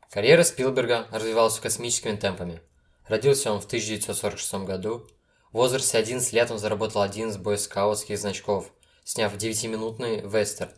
Карьера 0.09 0.43
Спилберга 0.43 1.07
развивалась 1.11 1.59
космическими 1.59 2.15
темпами. 2.15 2.61
Родился 3.07 3.51
он 3.51 3.59
в 3.59 3.65
1946 3.65 4.65
году. 4.65 5.07
В 5.51 5.57
возрасте 5.57 5.97
11 5.97 6.31
лет 6.33 6.51
он 6.51 6.59
заработал 6.59 7.01
один 7.01 7.29
из 7.29 7.37
бойскаутских 7.37 8.17
значков, 8.17 8.71
сняв 9.03 9.33
9-минутный 9.33 10.21
вестерн. 10.21 10.71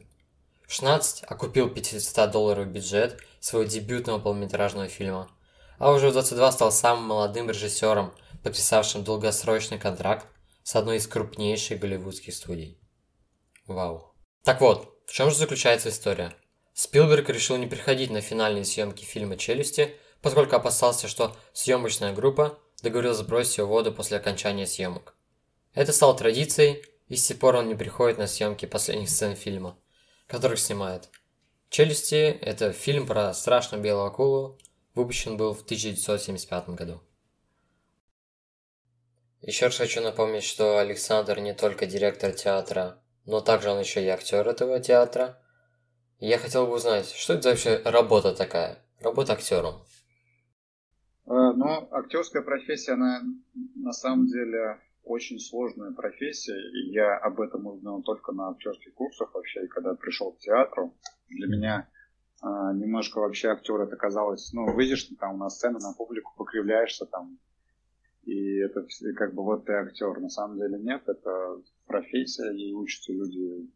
В 0.65 0.71
16 0.71 1.23
окупил 1.27 1.67
500-долларовый 1.67 2.71
бюджет 2.71 3.19
своего 3.39 3.69
дебютного 3.69 4.19
полнометражного 4.19 4.87
фильма, 4.87 5.29
а 5.77 5.91
уже 5.91 6.09
в 6.09 6.13
22 6.13 6.51
стал 6.53 6.71
самым 6.71 7.03
молодым 7.03 7.49
режиссером, 7.49 8.15
подписавшим 8.41 9.03
долгосрочный 9.03 9.77
контракт 9.77 10.25
с 10.63 10.75
одной 10.75 10.97
из 10.97 11.07
крупнейших 11.07 11.79
голливудских 11.79 12.33
студий. 12.33 12.80
Вау. 13.73 14.13
Так 14.43 14.61
вот, 14.61 15.01
в 15.05 15.13
чем 15.13 15.29
же 15.29 15.35
заключается 15.35 15.89
история? 15.89 16.33
Спилберг 16.73 17.29
решил 17.29 17.57
не 17.57 17.67
приходить 17.67 18.11
на 18.11 18.21
финальные 18.21 18.65
съемки 18.65 19.03
фильма 19.03 19.37
«Челюсти», 19.37 19.95
поскольку 20.21 20.55
опасался, 20.55 21.07
что 21.07 21.35
съемочная 21.53 22.13
группа 22.13 22.59
договорилась 22.81 23.17
сбросить 23.17 23.57
его 23.57 23.67
в 23.67 23.69
воду 23.71 23.91
после 23.91 24.17
окончания 24.17 24.67
съемок. 24.67 25.15
Это 25.73 25.93
стало 25.93 26.17
традицией, 26.17 26.83
и 27.07 27.15
с 27.15 27.27
тех 27.27 27.39
пор 27.39 27.55
он 27.55 27.67
не 27.67 27.75
приходит 27.75 28.17
на 28.17 28.27
съемки 28.27 28.65
последних 28.65 29.09
сцен 29.09 29.35
фильма, 29.35 29.77
которых 30.27 30.59
снимает. 30.59 31.09
«Челюсти»– 31.69 32.15
это 32.41 32.73
фильм 32.73 33.07
про 33.07 33.33
страшную 33.33 33.81
белую 33.81 34.05
акулу, 34.05 34.57
выпущен 34.95 35.37
был 35.37 35.53
в 35.53 35.61
1975 35.61 36.69
году. 36.69 37.01
Еще 39.41 39.65
раз 39.65 39.77
хочу 39.77 40.01
напомнить, 40.01 40.43
что 40.43 40.77
Александр 40.77 41.39
не 41.39 41.53
только 41.53 41.85
директор 41.85 42.31
театра 42.31 43.01
но 43.25 43.41
также 43.41 43.69
он 43.69 43.79
еще 43.79 44.03
и 44.03 44.07
актер 44.07 44.47
этого 44.47 44.79
театра. 44.79 45.37
я 46.19 46.37
хотел 46.37 46.67
бы 46.67 46.73
узнать, 46.73 47.09
что 47.09 47.33
это 47.33 47.49
вообще 47.49 47.81
работа 47.85 48.33
такая, 48.35 48.77
работа 49.01 49.33
актером? 49.33 49.75
Э, 51.25 51.53
ну, 51.55 51.87
актерская 51.91 52.41
профессия, 52.41 52.93
она 52.93 53.21
на 53.75 53.91
самом 53.91 54.27
деле 54.27 54.79
очень 55.03 55.39
сложная 55.39 55.91
профессия, 55.91 56.57
и 56.57 56.91
я 56.91 57.17
об 57.17 57.41
этом 57.41 57.65
узнал 57.67 58.01
только 58.03 58.31
на 58.31 58.49
актерских 58.49 58.93
курсах 58.93 59.33
вообще, 59.33 59.65
и 59.65 59.67
когда 59.67 59.95
пришел 59.95 60.31
к 60.31 60.39
театру. 60.39 60.95
Для 61.29 61.47
меня 61.47 61.89
а, 62.41 62.73
немножко 62.73 63.19
вообще 63.19 63.49
актер 63.49 63.81
это 63.81 63.95
казалось, 63.95 64.51
ну, 64.53 64.73
выйдешь 64.73 65.09
там 65.19 65.39
на 65.39 65.49
сцену, 65.49 65.79
на 65.79 65.93
публику, 65.93 66.33
покривляешься 66.37 67.05
там, 67.05 67.39
и 68.23 68.57
это 68.57 68.85
как 69.15 69.33
бы 69.33 69.43
вот 69.43 69.65
ты 69.65 69.73
актер. 69.73 70.19
На 70.19 70.29
самом 70.29 70.57
деле 70.57 70.77
нет, 70.79 71.01
это 71.07 71.61
профессия, 71.91 72.51
ей 72.51 72.73
учатся 72.73 73.11
люди 73.11 73.69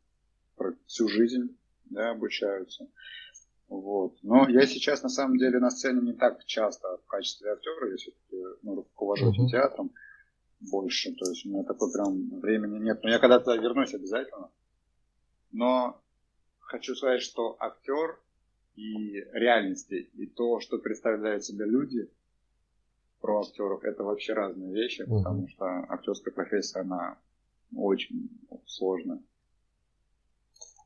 всю 0.87 1.07
жизнь, 1.09 1.57
да, 1.85 2.11
обучаются. 2.11 2.87
Вот. 3.67 4.17
Но 4.23 4.47
я 4.47 4.65
сейчас 4.65 5.03
на 5.03 5.09
самом 5.09 5.37
деле 5.37 5.59
на 5.59 5.69
сцене 5.69 6.01
не 6.01 6.13
так 6.13 6.45
часто 6.45 6.97
в 6.97 7.07
качестве 7.07 7.51
актера, 7.51 7.89
я 7.89 7.97
все-таки 7.97 8.37
ну, 8.61 8.75
руковожу 8.75 9.31
этим 9.31 9.47
театром 9.47 9.91
больше, 10.59 11.13
то 11.13 11.29
есть 11.29 11.45
у 11.45 11.49
меня 11.49 11.63
такой 11.63 11.91
прям 11.91 12.39
времени 12.39 12.79
нет. 12.79 13.03
Но 13.03 13.09
я 13.09 13.19
когда-то 13.19 13.55
вернусь 13.55 13.93
обязательно. 13.93 14.49
Но 15.51 16.01
хочу 16.59 16.95
сказать, 16.95 17.21
что 17.21 17.57
актер 17.59 18.19
и 18.75 19.19
реальности, 19.33 20.09
и 20.13 20.25
то, 20.27 20.59
что 20.59 20.77
представляют 20.77 21.43
себя 21.43 21.65
люди– 21.65 22.09
про 23.25 23.41
актеров, 23.41 23.83
это 23.83 24.03
вообще 24.03 24.33
разные 24.33 24.71
вещи, 24.71 25.01
угу. 25.01 25.17
потому 25.17 25.47
что 25.47 25.65
актерская 25.89 26.31
профессия, 26.31 26.81
она 26.81 27.17
очень 27.75 28.29
сложная. 28.65 29.21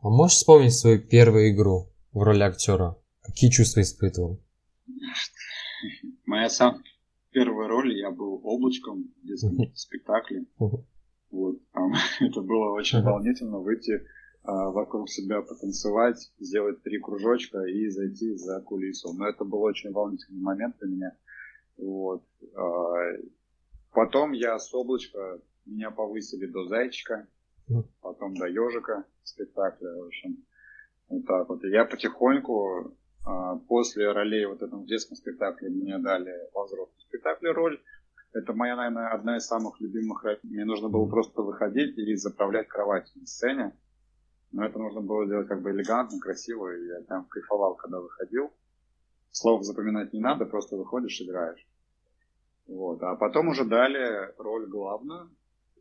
А 0.01 0.09
можешь 0.09 0.37
вспомнить 0.37 0.73
свою 0.73 0.99
первую 0.99 1.53
игру 1.53 1.89
в 2.13 2.21
роли 2.21 2.43
актера? 2.43 2.97
Какие 3.21 3.49
чувства 3.49 3.81
испытывал? 3.81 4.39
Моя 6.25 6.49
самая 6.49 6.83
первая 7.31 7.67
роль, 7.67 7.97
я 7.97 8.11
был 8.11 8.41
облачком 8.43 9.13
в 9.21 9.25
детском 9.25 9.57
спектакле. 9.75 10.45
Вот, 11.31 11.59
там, 11.73 11.93
это 12.19 12.41
было 12.41 12.73
очень 12.73 13.01
волнительно 13.01 13.59
выйти 13.59 14.01
а, 14.43 14.71
вокруг 14.71 15.09
себя 15.09 15.41
потанцевать, 15.41 16.31
сделать 16.39 16.81
три 16.81 16.99
кружочка 16.99 17.63
и 17.63 17.87
зайти 17.89 18.35
за 18.35 18.61
кулису. 18.61 19.13
Но 19.13 19.27
это 19.27 19.45
был 19.45 19.61
очень 19.61 19.91
волнительный 19.91 20.41
момент 20.41 20.75
для 20.79 20.89
меня. 20.89 21.17
Вот. 21.77 22.23
А, 22.55 22.95
потом 23.91 24.31
я 24.31 24.57
с 24.57 24.73
облачка, 24.73 25.39
меня 25.69 25.91
повысили 25.91 26.45
до 26.45 26.65
зайчика, 26.65 27.27
потом 28.01 28.35
до 28.35 28.47
ежика 28.47 29.05
спектакля, 29.23 29.95
в 29.95 30.07
общем. 30.07 30.37
Вот 31.07 31.25
так 31.25 31.49
вот. 31.49 31.63
И 31.63 31.69
я 31.69 31.85
потихоньку, 31.85 32.95
а, 33.25 33.57
после 33.57 34.11
ролей 34.11 34.45
вот 34.45 34.61
этом 34.61 34.83
в 34.83 34.87
детском 34.87 35.15
спектакле, 35.15 35.69
мне 35.69 35.97
дали 35.97 36.33
во 36.53 36.65
взрослом 36.65 36.99
спектакле 36.99 37.51
роль. 37.51 37.81
Это 38.31 38.53
моя, 38.53 38.75
наверное, 38.75 39.09
одна 39.09 39.37
из 39.37 39.45
самых 39.45 39.79
любимых 39.81 40.23
ролей. 40.23 40.39
Мне 40.43 40.65
нужно 40.65 40.89
было 40.89 41.07
просто 41.07 41.41
выходить 41.41 41.97
и 41.97 42.15
заправлять 42.15 42.67
кровать 42.67 43.11
на 43.15 43.25
сцене. 43.25 43.73
Но 44.51 44.65
это 44.65 44.79
нужно 44.79 45.01
было 45.01 45.27
делать 45.27 45.47
как 45.47 45.61
бы 45.61 45.71
элегантно, 45.71 46.19
красиво. 46.19 46.75
И 46.75 46.87
я 46.87 47.01
там 47.01 47.25
кайфовал, 47.25 47.75
когда 47.75 47.99
выходил. 47.99 48.51
Слов 49.31 49.63
запоминать 49.63 50.13
не 50.13 50.19
надо, 50.19 50.45
просто 50.45 50.75
выходишь, 50.75 51.21
играешь. 51.21 51.67
Вот. 52.67 53.01
А 53.03 53.15
потом 53.15 53.49
уже 53.49 53.65
дали 53.65 54.33
роль 54.37 54.67
главную. 54.67 55.29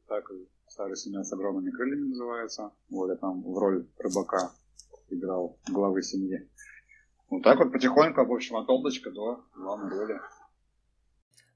Так 0.09 0.25
Старая 0.67 0.97
семья 0.97 1.23
с 1.23 1.33
огромными 1.33 1.71
крыльями 1.71 2.09
называется. 2.09 2.73
Вот 2.89 3.09
я 3.09 3.17
там 3.17 3.43
в 3.43 3.59
роль 3.59 3.87
рыбака 3.99 4.53
играл 5.11 5.59
главы 5.69 6.03
семьи. 6.03 6.49
Вот 7.29 7.43
так 7.43 7.59
вот 7.59 7.73
потихоньку, 7.73 8.25
в 8.25 8.33
общем, 8.33 8.57
от 8.57 8.69
облачка 8.71 9.11
до 9.11 9.45
главной 9.55 9.91
роли. 9.91 10.21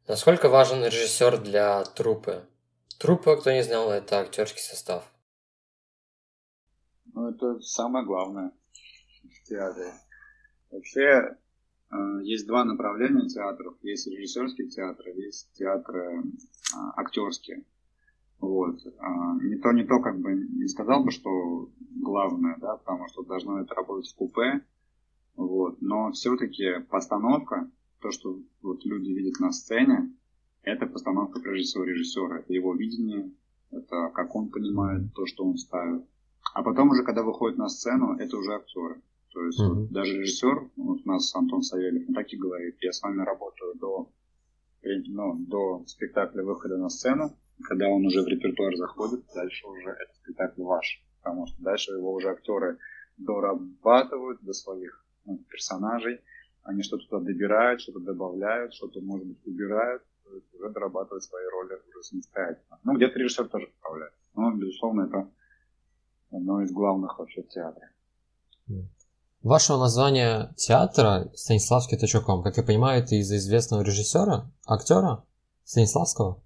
Насколько 0.07 0.49
важен 0.49 0.85
режиссер 0.85 1.39
для 1.39 1.85
трупы? 1.85 2.43
Труппа, 2.99 3.37
кто 3.37 3.53
не 3.53 3.63
знал, 3.63 3.91
это 3.91 4.21
актерский 4.21 4.61
состав. 4.61 5.11
Ну, 7.15 7.31
это 7.31 7.59
самое 7.61 8.05
главное 8.05 8.53
в 9.23 9.49
театре. 9.49 9.93
Вообще, 10.71 11.37
э, 11.91 11.97
есть 12.23 12.47
два 12.47 12.65
направления 12.65 13.29
театров. 13.29 13.77
Есть 13.83 14.07
режиссерский 14.09 14.69
театр, 14.69 15.09
есть 15.09 15.53
театры 15.53 16.21
э, 16.21 16.23
актерские. 16.97 17.65
Вот. 18.43 18.81
А, 18.99 19.37
не 19.41 19.57
то, 19.57 19.71
не 19.71 19.85
то, 19.85 20.01
как 20.01 20.19
бы 20.21 20.35
не 20.35 20.67
сказал 20.67 21.05
бы, 21.05 21.13
что 21.13 21.71
главное, 21.95 22.57
да, 22.61 22.77
потому 22.77 23.07
что 23.07 23.23
должно 23.23 23.61
это 23.61 23.73
работать 23.75 24.11
в 24.11 24.17
купе. 24.17 24.65
Вот. 25.37 25.81
Но 25.81 26.11
все-таки 26.11 26.81
постановка, 26.91 27.71
то, 28.01 28.11
что 28.11 28.37
вот 28.61 28.85
люди 28.85 29.13
видят 29.13 29.39
на 29.39 29.53
сцене, 29.53 30.13
это 30.65 30.87
постановка 30.87 31.39
прежде 31.39 31.63
всего 31.63 31.85
режиссера. 31.85 32.41
Это 32.41 32.53
его 32.53 32.75
видение, 32.75 33.31
это 33.71 34.11
как 34.13 34.35
он 34.35 34.49
понимает 34.49 35.15
то, 35.15 35.25
что 35.25 35.45
он 35.45 35.57
ставит. 35.57 36.05
А 36.53 36.65
потом 36.65 36.91
уже, 36.91 37.05
когда 37.05 37.23
выходит 37.23 37.59
на 37.59 37.69
сцену, 37.69 38.17
это 38.19 38.37
уже 38.37 38.55
актеры. 38.55 39.03
То 39.33 39.41
есть 39.47 39.61
mm-hmm. 39.61 39.69
вот, 39.69 39.93
даже 39.93 40.19
режиссер, 40.19 40.71
вот 40.77 40.99
у 41.05 41.09
нас 41.09 41.33
Антон 41.37 41.63
Савельев, 41.63 42.09
он 42.09 42.15
так 42.15 42.27
и 42.33 42.37
говорит, 42.37 42.77
я 42.81 42.91
с 42.91 43.03
вами 43.03 43.23
работаю 43.23 43.77
до, 43.77 44.11
ну, 44.83 45.37
до 45.39 45.85
спектакля 45.87 46.43
выхода 46.43 46.77
на 46.77 46.89
сцену, 46.89 47.37
когда 47.63 47.89
он 47.89 48.07
уже 48.07 48.23
в 48.23 48.29
репертуар 48.29 48.77
заходит, 48.77 49.25
дальше 49.35 49.67
уже 49.67 49.91
этот 49.91 50.15
спектакль 50.17 50.63
ваш. 50.63 51.03
Потому 51.23 51.47
что 51.47 51.63
дальше 51.63 51.93
его 51.93 52.13
уже 52.13 52.31
актеры 52.31 52.79
дорабатывают 53.17 54.43
до 54.43 54.53
своих 54.53 55.05
ну, 55.25 55.39
персонажей, 55.51 56.21
они 56.63 56.83
что-то 56.83 57.07
туда 57.09 57.25
добирают, 57.25 57.81
что-то 57.81 58.01
добавляют, 58.01 58.75
что-то, 58.75 59.01
может 59.01 59.27
быть, 59.27 59.47
убирают, 59.47 60.03
уже 60.53 60.71
дорабатывают 60.71 61.25
свои 61.25 61.45
роли 61.47 61.81
уже 61.89 62.03
самостоятельно. 62.03 62.79
Ну, 62.85 62.97
где-то 62.97 63.19
режиссер 63.19 63.49
тоже 63.49 63.71
управляет. 63.79 64.13
Но, 64.35 64.53
безусловно, 64.53 65.03
это 65.03 65.29
одно 66.31 66.63
из 66.63 66.71
главных 66.73 67.19
вообще 67.19 67.43
в 67.43 67.49
театре. 67.49 67.91
Вашего 69.43 69.79
названия 69.79 70.55
театра 70.57 71.31
Станиславский 71.35 71.99
Точоком, 71.99 72.45
как 72.45 72.57
я 72.57 72.63
понимаю, 72.63 73.03
это 73.03 73.17
из-за 73.17 73.37
известного 73.37 73.83
режиссера, 73.83 74.51
актера 74.65 75.25
Станиславского? 75.65 76.41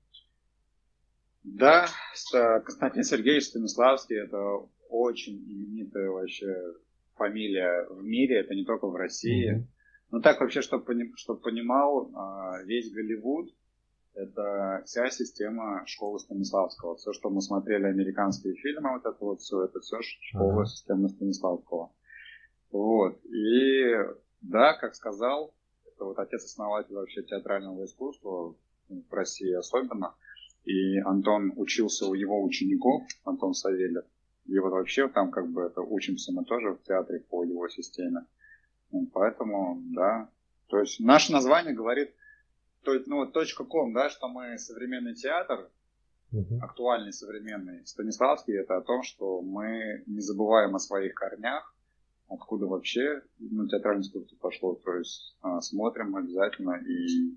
Да, 1.46 1.86
Константин 2.32 3.04
Сергеевич 3.04 3.46
Станиславский 3.46 4.16
это 4.16 4.66
очень 4.88 5.36
именитая 5.36 6.10
вообще 6.10 6.54
фамилия 7.14 7.86
в 7.88 8.02
мире, 8.02 8.40
это 8.40 8.54
не 8.54 8.64
только 8.64 8.88
в 8.88 8.96
России. 8.96 9.56
Mm-hmm. 9.56 9.64
Ну 10.10 10.20
так 10.20 10.40
вообще, 10.40 10.60
чтобы 10.60 11.12
чтоб 11.16 11.40
понимал, 11.40 12.10
а, 12.14 12.62
весь 12.64 12.90
Голливуд 12.90 13.54
это 14.14 14.82
вся 14.86 15.10
система 15.10 15.84
школы 15.86 16.18
Станиславского. 16.18 16.96
Все, 16.96 17.12
что 17.12 17.30
мы 17.30 17.42
смотрели, 17.42 17.84
американские 17.84 18.54
фильмы, 18.54 18.94
вот 18.94 19.04
это 19.04 19.24
вот 19.24 19.40
все, 19.40 19.64
это 19.64 19.80
все 19.80 19.98
школа 20.00 20.62
uh-huh. 20.62 20.66
системы 20.66 21.08
Станиславского. 21.10 21.92
Вот. 22.72 23.24
И 23.26 23.94
да, 24.40 24.74
как 24.74 24.94
сказал, 24.94 25.54
это 25.84 26.04
вот 26.06 26.18
отец-основатель 26.18 26.94
вообще 26.94 27.22
театрального 27.22 27.84
искусства, 27.84 28.56
в 28.88 29.12
России 29.12 29.52
особенно. 29.52 30.14
И 30.66 30.98
Антон 30.98 31.52
учился 31.56 32.06
у 32.06 32.14
его 32.14 32.42
учеников, 32.42 33.02
Антон 33.24 33.54
Савельев. 33.54 34.04
И 34.44 34.58
вот 34.58 34.70
вообще 34.70 35.08
там 35.08 35.30
как 35.30 35.48
бы 35.48 35.62
это 35.62 35.80
учимся 35.80 36.32
мы 36.32 36.44
тоже 36.44 36.74
в 36.74 36.82
театре 36.82 37.20
по 37.20 37.42
его 37.44 37.68
системе. 37.68 38.26
Поэтому, 39.12 39.80
да. 39.94 40.28
То 40.68 40.80
есть 40.80 41.00
наше 41.00 41.32
название 41.32 41.74
говорит 41.74 42.10
то 42.86 42.94
есть, 42.94 43.08
ну, 43.08 43.28
ком, 43.68 43.92
да, 43.92 44.08
что 44.08 44.28
мы 44.28 44.56
современный 44.58 45.14
театр, 45.14 45.68
uh-huh. 46.32 46.60
актуальный 46.60 47.12
современный. 47.12 47.84
Станиславский 47.84 48.56
это 48.56 48.76
о 48.76 48.80
том, 48.80 49.02
что 49.02 49.42
мы 49.42 50.04
не 50.06 50.20
забываем 50.20 50.76
о 50.76 50.78
своих 50.78 51.14
корнях, 51.14 51.74
откуда 52.28 52.66
вообще 52.66 53.22
ну, 53.40 53.66
театральное 53.66 54.02
искусство 54.02 54.36
пошло. 54.36 54.76
То 54.76 54.94
есть 54.94 55.36
а, 55.42 55.60
смотрим 55.62 56.14
обязательно 56.14 56.76
и 56.76 57.36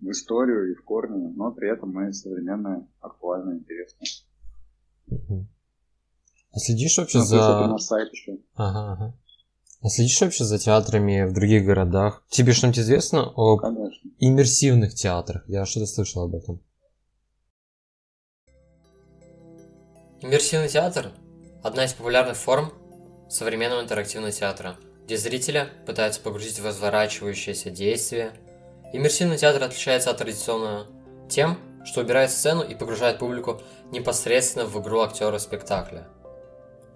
в 0.00 0.10
историю, 0.10 0.70
и 0.70 0.74
в 0.74 0.84
корни, 0.84 1.32
но 1.34 1.50
при 1.52 1.72
этом 1.72 1.90
мы 1.90 2.12
современные, 2.12 2.86
актуальные, 3.00 3.58
интересные. 3.58 4.08
А 6.50 6.58
следишь 6.58 6.98
вообще 6.98 7.18
ну, 7.18 7.24
за... 7.24 7.66
Наш 7.68 7.82
сайт 7.82 8.12
еще. 8.12 8.38
Ага, 8.54 8.92
ага. 8.92 9.18
А 9.80 9.88
следишь 9.88 10.20
вообще 10.20 10.44
за 10.44 10.58
театрами 10.58 11.24
в 11.24 11.32
других 11.32 11.64
городах? 11.64 12.24
Тебе 12.28 12.52
что-нибудь 12.52 12.80
известно 12.80 13.28
о 13.28 13.58
Конечно. 13.58 14.10
иммерсивных 14.18 14.94
театрах? 14.94 15.44
Я 15.46 15.64
что-то 15.66 15.86
слышал 15.86 16.24
об 16.24 16.34
этом. 16.34 16.60
Иммерсивный 20.20 20.68
театр– 20.68 21.12
одна 21.62 21.84
из 21.84 21.92
популярных 21.92 22.36
форм 22.36 22.72
современного 23.30 23.82
интерактивного 23.82 24.32
театра, 24.32 24.76
где 25.04 25.16
зрителя 25.16 25.68
пытаются 25.86 26.20
погрузить 26.20 26.58
в 26.58 26.66
разворачивающееся 26.66 27.70
действие. 27.70 28.32
Иммерсивный 28.92 29.38
театр 29.38 29.62
отличается 29.62 30.10
от 30.10 30.18
традиционного 30.18 30.86
тем, 31.28 31.58
что 31.84 32.00
убирает 32.00 32.30
сцену 32.30 32.62
и 32.62 32.74
погружает 32.74 33.18
публику 33.18 33.60
непосредственно 33.90 34.64
в 34.64 34.80
игру 34.80 35.00
актера 35.00 35.38
спектакля– 35.38 36.06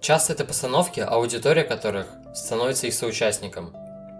Часто 0.03 0.33
это 0.33 0.43
постановки, 0.43 0.99
аудитория 0.99 1.63
которых 1.63 2.07
становится 2.35 2.87
их 2.87 2.93
соучастником. 2.93 3.73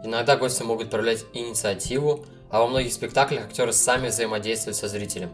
Иногда 0.05 0.38
гости 0.38 0.63
могут 0.63 0.89
проявлять 0.89 1.25
инициативу, 1.33 2.25
а 2.49 2.62
во 2.62 2.67
многих 2.67 2.93
спектаклях 2.93 3.47
актеры 3.47 3.73
сами 3.73 4.07
взаимодействуют 4.07 4.77
со 4.77 4.88
зрителем. 4.88 5.33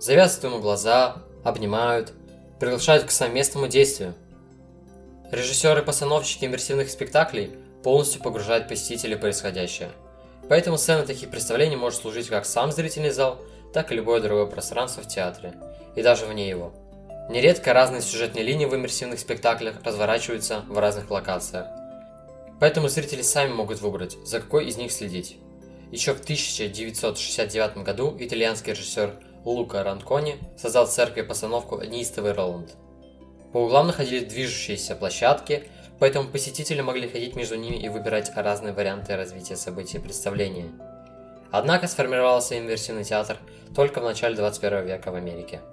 Завязывают 0.00 0.44
ему 0.54 0.62
глаза, 0.62 1.18
обнимают, 1.44 2.14
приглашают 2.58 3.04
к 3.04 3.10
совместному 3.10 3.68
действию. 3.68 4.14
Режиссеры-постановщики 5.32 6.46
иммерсивных 6.46 6.88
спектаклей 6.88 7.52
полностью 7.84 8.22
погружают 8.22 8.68
посетителей 8.68 9.16
в 9.16 9.20
происходящее. 9.20 9.90
Поэтому 10.48 10.78
сцена 10.78 11.04
таких 11.04 11.30
представлений 11.30 11.76
может 11.76 12.00
служить 12.00 12.28
как 12.28 12.46
сам 12.46 12.72
зрительный 12.72 13.10
зал, 13.10 13.38
так 13.72 13.92
и 13.92 13.94
любое 13.94 14.20
другое 14.20 14.46
пространство 14.46 15.02
в 15.02 15.08
театре, 15.08 15.54
и 15.94 16.02
даже 16.02 16.26
вне 16.26 16.48
его– 16.48 16.72
Нередко 17.28 17.74
разные 17.74 18.00
сюжетные 18.00 18.42
линии 18.42 18.64
в 18.64 18.74
иммерсивных 18.74 19.20
спектаклях 19.20 19.82
разворачиваются 19.84 20.64
в 20.66 20.78
разных 20.78 21.10
локациях. 21.10 21.66
Поэтому 22.58 22.88
зрители 22.88 23.20
сами 23.20 23.52
могут 23.52 23.82
выбрать, 23.82 24.16
за 24.24 24.40
какой 24.40 24.66
из 24.66 24.78
них 24.78 24.90
следить. 24.90 25.36
Еще 25.92 26.14
в 26.14 26.20
1969 26.20 27.84
году 27.84 28.16
итальянский 28.18 28.72
режиссер 28.72 29.12
Лука 29.44 29.82
Ранкони 29.84 30.38
создал 30.56 30.86
в 30.86 30.90
церкви 30.90 31.20
постановку 31.20 31.78
«Неистовый 31.82 32.32
Роланд». 32.32 32.70
По 33.52 33.58
углам 33.58 33.88
находились 33.88 34.32
движущиеся 34.32 34.96
площадки, 34.96 35.68
поэтому 35.98 36.28
посетители 36.28 36.80
могли 36.80 37.08
ходить 37.08 37.36
между 37.36 37.56
ними 37.56 37.76
и 37.76 37.88
выбирать 37.88 38.30
разные 38.34 38.72
варианты 38.72 39.16
развития 39.16 39.56
событий 39.56 39.98
представления. 39.98 40.70
Однако 41.50 41.86
сформировался 41.86 42.58
иммерсивный 42.58 43.04
театр 43.04 43.38
только 43.74 44.00
в 44.00 44.04
начале 44.04 44.36
21 44.36 44.86
века 44.86 45.10
в 45.10 45.14
Америке– 45.14 45.60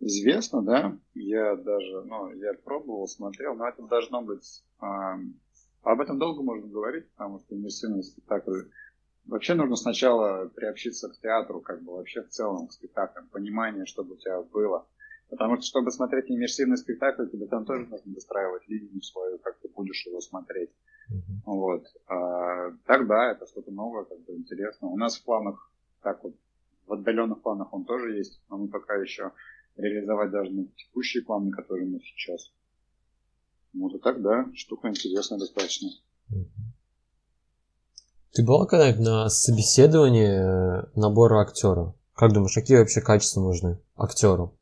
Известно, 0.00 0.62
да. 0.62 0.96
Я 1.14 1.56
даже, 1.56 2.02
ну, 2.04 2.32
я 2.32 2.54
пробовал, 2.54 3.06
смотрел, 3.06 3.54
но 3.54 3.68
это 3.68 3.82
должно 3.82 4.22
быть... 4.22 4.64
Э, 4.82 5.16
об 5.82 6.00
этом 6.00 6.18
долго 6.18 6.42
можно 6.42 6.66
говорить, 6.66 7.10
потому 7.12 7.38
что 7.38 7.54
иммерсивный 7.54 8.02
спектакль... 8.02 8.62
Вообще 9.26 9.54
нужно 9.54 9.76
сначала 9.76 10.48
приобщиться 10.48 11.10
к 11.10 11.18
театру, 11.20 11.60
как 11.60 11.82
бы 11.82 11.92
вообще 11.92 12.22
в 12.22 12.30
целом 12.30 12.66
к 12.66 12.72
спектаклям, 12.72 13.28
понимание, 13.28 13.84
чтобы 13.84 14.14
у 14.14 14.16
тебя 14.16 14.40
было. 14.40 14.86
Потому 15.30 15.56
что, 15.56 15.66
чтобы 15.66 15.92
смотреть 15.92 16.28
иммерсивный 16.28 16.76
спектакль, 16.76 17.28
тебе 17.28 17.46
там 17.46 17.64
тоже 17.64 17.86
нужно 17.86 18.12
выстраивать 18.12 18.68
линию 18.68 19.00
свою, 19.00 19.38
как 19.38 19.58
ты 19.60 19.68
будешь 19.68 20.04
его 20.04 20.20
смотреть. 20.20 20.70
Mm-hmm. 21.10 21.42
Вот. 21.46 21.84
А, 22.08 22.72
тогда 22.84 23.30
это 23.30 23.46
что-то 23.46 23.70
новое, 23.70 24.04
как 24.04 24.20
бы 24.24 24.34
интересно. 24.34 24.88
У 24.88 24.96
нас 24.96 25.16
в 25.16 25.24
планах, 25.24 25.70
так 26.02 26.22
вот, 26.24 26.34
в 26.86 26.92
отдаленных 26.92 27.42
планах 27.42 27.72
он 27.72 27.84
тоже 27.84 28.16
есть, 28.16 28.42
но 28.50 28.58
мы 28.58 28.68
пока 28.68 28.96
еще 28.96 29.30
реализовать 29.76 30.32
даже 30.32 30.50
на 30.50 30.66
текущие 30.76 31.22
планы, 31.22 31.52
которые 31.52 31.86
у 31.86 31.92
нас 31.92 32.02
сейчас. 32.02 32.52
Вот 33.72 33.94
и 33.94 33.98
так, 33.98 34.20
да, 34.22 34.46
штука 34.54 34.88
интересная 34.88 35.38
достаточно. 35.38 35.90
Ты 38.32 38.44
была 38.44 38.66
когда-нибудь 38.66 39.04
на 39.04 39.28
собеседовании 39.28 40.82
э, 40.82 40.86
набора 40.96 41.42
актера? 41.42 41.94
Как 42.14 42.32
думаешь, 42.32 42.54
какие 42.54 42.78
вообще 42.78 43.00
качества 43.00 43.40
нужны 43.40 43.80
актеру? 43.96 44.56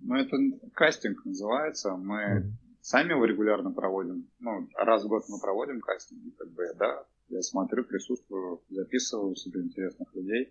Ну, 0.00 0.14
это 0.16 0.36
кастинг 0.74 1.24
называется. 1.24 1.96
Мы 1.96 2.16
mm-hmm. 2.16 2.50
сами 2.80 3.10
его 3.10 3.24
регулярно 3.24 3.70
проводим. 3.72 4.28
Ну, 4.38 4.68
раз 4.76 5.04
в 5.04 5.08
год 5.08 5.24
мы 5.28 5.40
проводим 5.40 5.80
кастинг, 5.80 6.36
как 6.36 6.50
бы, 6.52 6.64
да. 6.78 7.04
Я 7.28 7.42
смотрю, 7.42 7.84
присутствую, 7.84 8.62
записываю 8.70 9.36
себе 9.36 9.60
интересных 9.60 10.12
людей. 10.14 10.50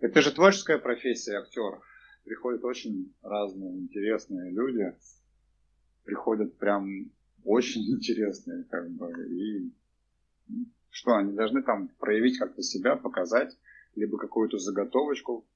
Это 0.00 0.20
же 0.20 0.32
творческая 0.32 0.78
профессия, 0.78 1.38
актер. 1.38 1.80
Приходят 2.24 2.64
очень 2.64 3.14
разные 3.22 3.78
интересные 3.78 4.50
люди. 4.50 4.94
Приходят 6.04 6.56
прям 6.58 7.12
очень 7.44 7.82
интересные, 7.96 8.64
как 8.64 8.90
бы, 8.90 9.12
и 9.28 9.72
что, 10.90 11.16
они 11.16 11.32
должны 11.32 11.62
там 11.62 11.88
проявить 11.98 12.38
как-то 12.38 12.62
себя, 12.62 12.96
показать, 12.96 13.56
либо 13.94 14.18
какую-то 14.18 14.58
заготовочку, 14.58 15.46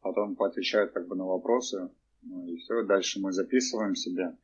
потом 0.00 0.36
поотвечают 0.36 0.92
как 0.92 1.08
бы 1.08 1.16
на 1.16 1.24
вопросы, 1.24 1.90
ну 2.22 2.46
и 2.46 2.56
все, 2.56 2.82
дальше 2.84 3.20
мы 3.20 3.32
записываем 3.32 3.94
себе, 3.94 4.36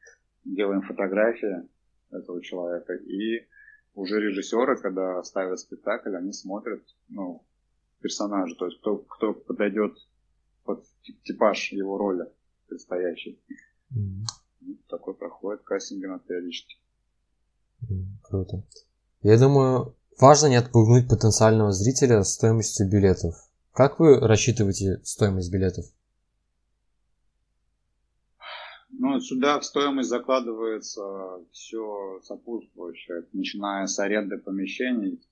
делаем 0.45 0.83
фотографии 0.83 1.69
этого 2.11 2.43
человека, 2.43 2.95
и 2.95 3.47
уже 3.95 4.21
режиссеры, 4.21 4.77
когда 4.77 5.23
ставят 5.23 5.61
спектакль, 5.61 6.17
они 6.17 6.33
смотрят, 6.33 6.83
ну, 7.09 7.45
персонажа, 8.01 8.55
то 8.57 8.67
есть 8.67 8.79
кто, 8.81 8.99
кто 8.99 9.33
подойдет 9.33 9.97
под 10.65 10.85
типаж 11.23 11.73
его 11.73 11.99
роли 11.99 12.27
предстоящий. 12.69 13.41
Mm-hmm. 13.93 14.25
Ну, 14.61 14.77
такой 14.89 15.15
проходит 15.15 15.63
кастинг 15.63 16.23
периодически. 16.25 16.77
Mm, 17.83 18.19
круто. 18.23 18.65
Я 19.23 19.39
думаю, 19.39 19.95
важно 20.19 20.49
не 20.49 20.57
отпугнуть 20.57 21.09
потенциального 21.09 21.73
зрителя 21.73 22.23
стоимостью 22.23 22.89
билетов. 22.91 23.35
Как 23.73 23.99
вы 23.99 24.21
рассчитываете 24.21 25.01
стоимость 25.05 25.53
билетов? 25.53 25.87
Ну, 29.07 29.21
сюда 29.21 29.61
в 29.61 29.67
стоимость 29.67 30.09
закладывается 30.09 31.45
все 31.53 32.21
сопутствующее, 32.23 33.27
начиная 33.35 33.87
с 33.87 33.99
аренды 33.99 34.39
помещений, 34.39 35.23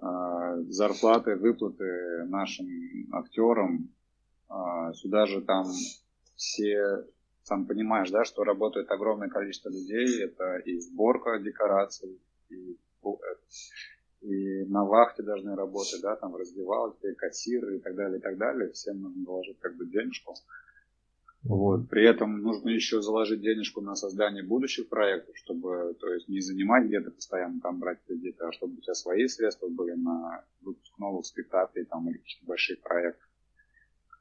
а, 0.00 0.56
зарплаты, 0.62 1.36
выплаты 1.36 2.24
нашим 2.26 2.66
актерам. 3.12 3.94
А, 4.48 4.92
сюда 4.94 5.26
же 5.26 5.42
там 5.42 5.66
все, 6.34 7.06
сам 7.44 7.66
понимаешь, 7.66 8.10
да, 8.10 8.24
что 8.24 8.42
работает 8.42 8.90
огромное 8.90 9.28
количество 9.28 9.68
людей. 9.68 10.24
Это 10.24 10.56
и 10.56 10.80
сборка 10.80 11.38
декораций, 11.38 12.20
и, 12.50 12.76
и 14.22 14.64
на 14.64 14.84
вахте 14.84 15.22
должны 15.22 15.54
работать, 15.54 16.00
да, 16.02 16.16
там 16.16 16.32
в 16.32 16.36
раздевалке, 16.36 17.14
кассиры 17.14 17.76
и 17.76 17.78
так 17.78 17.94
далее, 17.94 18.18
и 18.18 18.20
так 18.20 18.38
далее. 18.38 18.72
Всем 18.72 19.02
нужно 19.02 19.24
положить 19.24 19.60
как 19.60 19.76
бы 19.76 19.86
денежку. 19.86 20.34
Вот. 21.44 21.88
При 21.88 22.04
этом 22.04 22.42
нужно 22.42 22.70
еще 22.70 23.00
заложить 23.00 23.40
денежку 23.40 23.80
на 23.80 23.94
создание 23.94 24.42
будущих 24.42 24.88
проектов, 24.88 25.36
чтобы 25.36 25.96
то 26.00 26.12
есть, 26.12 26.28
не 26.28 26.40
занимать 26.40 26.86
где-то 26.86 27.10
постоянно 27.10 27.60
там 27.60 27.78
брать 27.78 28.00
кредиты, 28.06 28.44
а 28.44 28.52
чтобы 28.52 28.74
у 28.74 28.80
тебя 28.80 28.94
свои 28.94 29.28
средства 29.28 29.68
были 29.68 29.92
на 29.92 30.44
выпуск 30.62 30.98
новых 30.98 31.26
спектаклей 31.26 31.84
там, 31.84 32.08
или 32.10 32.18
каких-то 32.18 32.46
больших 32.46 32.80
проектов. 32.80 33.28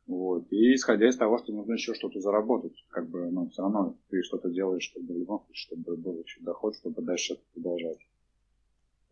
Вот. 0.05 0.45
И 0.51 0.75
исходя 0.75 1.09
из 1.09 1.17
того, 1.17 1.37
что 1.37 1.51
нужно 1.51 1.73
еще 1.73 1.93
что-то 1.93 2.21
заработать, 2.21 2.85
как 2.89 3.09
бы, 3.09 3.29
ну, 3.29 3.49
все 3.49 3.61
равно 3.61 3.97
ты 4.09 4.21
что-то 4.23 4.49
делаешь, 4.49 4.83
чтобы 4.83 5.13
в 5.13 5.17
любом 5.17 5.43
случае, 5.45 5.67
чтобы 5.67 5.97
был 5.97 6.23
еще 6.23 6.39
доход, 6.41 6.75
чтобы 6.75 7.01
дальше 7.01 7.33
это 7.33 7.43
продолжать. 7.53 7.99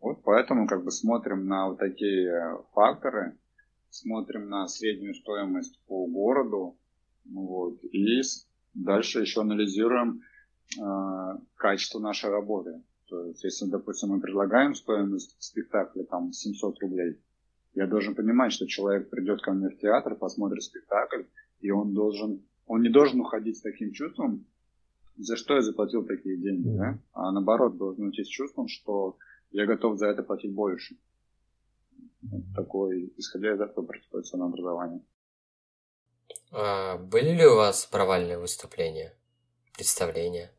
Вот 0.00 0.22
поэтому 0.22 0.66
как 0.66 0.84
бы 0.84 0.90
смотрим 0.90 1.46
на 1.46 1.68
вот 1.68 1.78
такие 1.78 2.62
факторы, 2.72 3.36
смотрим 3.90 4.48
на 4.48 4.68
среднюю 4.68 5.14
стоимость 5.14 5.78
по 5.86 6.06
городу, 6.06 6.78
вот. 7.30 7.82
И 7.84 8.22
дальше 8.74 9.20
еще 9.20 9.40
анализируем 9.40 10.22
э, 10.78 11.38
качество 11.56 11.98
нашей 11.98 12.30
работы. 12.30 12.82
То 13.08 13.26
есть, 13.26 13.44
если, 13.44 13.66
допустим, 13.66 14.10
мы 14.10 14.20
предлагаем 14.20 14.74
стоимость 14.74 15.36
спектакля 15.38 16.04
там 16.04 16.32
700 16.32 16.80
рублей, 16.80 17.20
я 17.74 17.86
должен 17.86 18.14
понимать, 18.14 18.52
что 18.52 18.66
человек 18.66 19.10
придет 19.10 19.42
ко 19.42 19.52
мне 19.52 19.68
в 19.68 19.78
театр, 19.78 20.16
посмотрит 20.16 20.62
спектакль, 20.62 21.22
и 21.60 21.70
он 21.70 21.94
должен, 21.94 22.42
он 22.66 22.82
не 22.82 22.88
должен 22.88 23.20
уходить 23.20 23.58
с 23.58 23.62
таким 23.62 23.92
чувством, 23.92 24.46
за 25.16 25.36
что 25.36 25.54
я 25.54 25.62
заплатил 25.62 26.04
такие 26.04 26.36
деньги, 26.36 26.68
да? 26.76 26.98
а 27.12 27.32
наоборот 27.32 27.76
должен 27.76 28.06
уйти 28.06 28.24
с 28.24 28.28
чувством, 28.28 28.68
что 28.68 29.16
я 29.50 29.66
готов 29.66 29.98
за 29.98 30.06
это 30.08 30.22
платить 30.22 30.52
больше. 30.52 30.96
Вот 32.22 32.42
такой, 32.54 33.12
исходя 33.16 33.54
из 33.54 33.60
этого 33.60 33.84
происходит 33.84 34.26
ценообразование. 34.26 35.02
А, 36.58 36.96
были 36.96 37.32
ли 37.32 37.46
у 37.46 37.56
вас 37.56 37.84
провальные 37.84 38.38
выступления, 38.38 39.12
представления? 39.74 40.50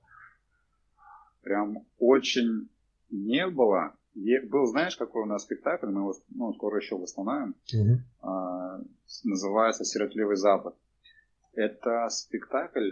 Прям 1.41 1.87
очень 1.97 2.69
не 3.09 3.47
было. 3.47 3.95
Был, 4.13 4.67
знаешь, 4.67 4.95
какой 4.95 5.23
у 5.23 5.25
нас 5.25 5.43
спектакль, 5.43 5.87
мы 5.87 6.01
его 6.01 6.15
ну, 6.29 6.53
скоро 6.53 6.79
еще 6.79 6.97
восстановим, 6.97 7.55
угу. 7.73 8.01
а, 8.21 8.79
называется 9.23 9.85
«Сиротливый 9.85 10.35
Запад». 10.35 10.75
Это 11.53 12.07
спектакль, 12.09 12.91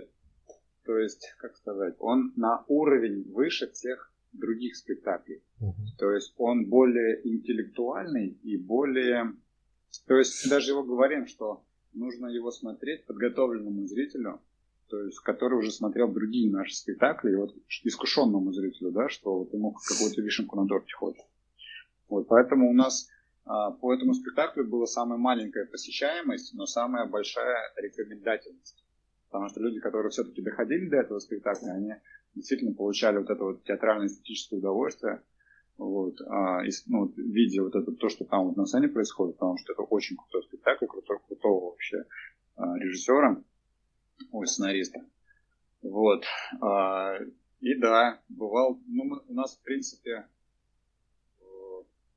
то 0.83 0.97
есть, 0.97 1.27
как 1.37 1.55
сказать, 1.57 1.95
он 1.99 2.33
на 2.35 2.63
уровень 2.67 3.31
выше 3.31 3.69
всех 3.71 4.11
других 4.33 4.75
спектаклей. 4.75 5.43
Угу. 5.59 5.97
То 5.99 6.11
есть 6.11 6.33
он 6.37 6.65
более 6.65 7.21
интеллектуальный 7.27 8.29
и 8.41 8.57
более... 8.57 9.33
То 10.07 10.15
есть 10.15 10.49
даже 10.49 10.71
его 10.71 10.83
говорим, 10.83 11.27
что 11.27 11.63
нужно 11.95 12.27
его 12.27 12.51
смотреть 12.51 13.05
подготовленному 13.05 13.87
зрителю, 13.87 14.41
то 14.89 15.01
есть, 15.01 15.19
который 15.19 15.57
уже 15.57 15.71
смотрел 15.71 16.11
другие 16.11 16.51
наши 16.51 16.75
спектакли, 16.75 17.31
и 17.31 17.35
вот 17.35 17.55
искушенному 17.83 18.53
зрителю, 18.53 18.91
да, 18.91 19.09
что 19.09 19.39
вот 19.39 19.53
ему 19.53 19.71
какую-то 19.71 20.21
вишенку 20.21 20.61
на 20.61 20.67
торте 20.67 20.93
хочет. 20.93 21.25
Вот, 22.07 22.27
поэтому 22.27 22.69
у 22.69 22.73
нас 22.73 23.09
а, 23.45 23.71
по 23.71 23.93
этому 23.93 24.13
спектаклю 24.13 24.67
была 24.67 24.85
самая 24.85 25.17
маленькая 25.17 25.65
посещаемость, 25.65 26.53
но 26.53 26.65
самая 26.65 27.07
большая 27.07 27.57
рекомендательность. 27.77 28.83
Потому 29.29 29.49
что 29.49 29.59
люди, 29.61 29.79
которые 29.79 30.11
все-таки 30.11 30.41
доходили 30.41 30.87
до 30.87 30.97
этого 30.97 31.19
спектакля, 31.19 31.71
они 31.71 31.93
действительно 32.35 32.73
получали 32.73 33.17
вот 33.17 33.29
это 33.29 33.43
вот 33.43 33.63
театрально-эстетическое 33.63 34.59
удовольствие, 34.59 35.23
вот, 35.77 36.21
а, 36.21 36.61
ну, 36.87 37.11
видя 37.17 37.63
вот 37.63 37.75
это, 37.75 37.91
то, 37.91 38.09
что 38.09 38.25
там 38.25 38.47
вот 38.47 38.57
на 38.57 38.65
сцене 38.65 38.87
происходит, 38.87 39.35
потому 39.35 39.57
что 39.57 39.73
это 39.73 39.81
очень 39.81 40.15
крутой 40.15 40.43
спектакль, 40.43 40.85
крутой, 40.85 41.19
крутого 41.27 41.71
вообще 41.71 42.05
а, 42.55 42.77
режиссера, 42.77 43.43
ой, 44.31 44.47
сценариста. 44.47 45.05
Вот. 45.81 46.23
А, 46.61 47.17
и 47.59 47.75
да, 47.75 48.21
бывал, 48.29 48.79
ну, 48.87 49.03
мы, 49.03 49.21
у 49.27 49.33
нас, 49.33 49.57
в 49.57 49.61
принципе, 49.63 50.27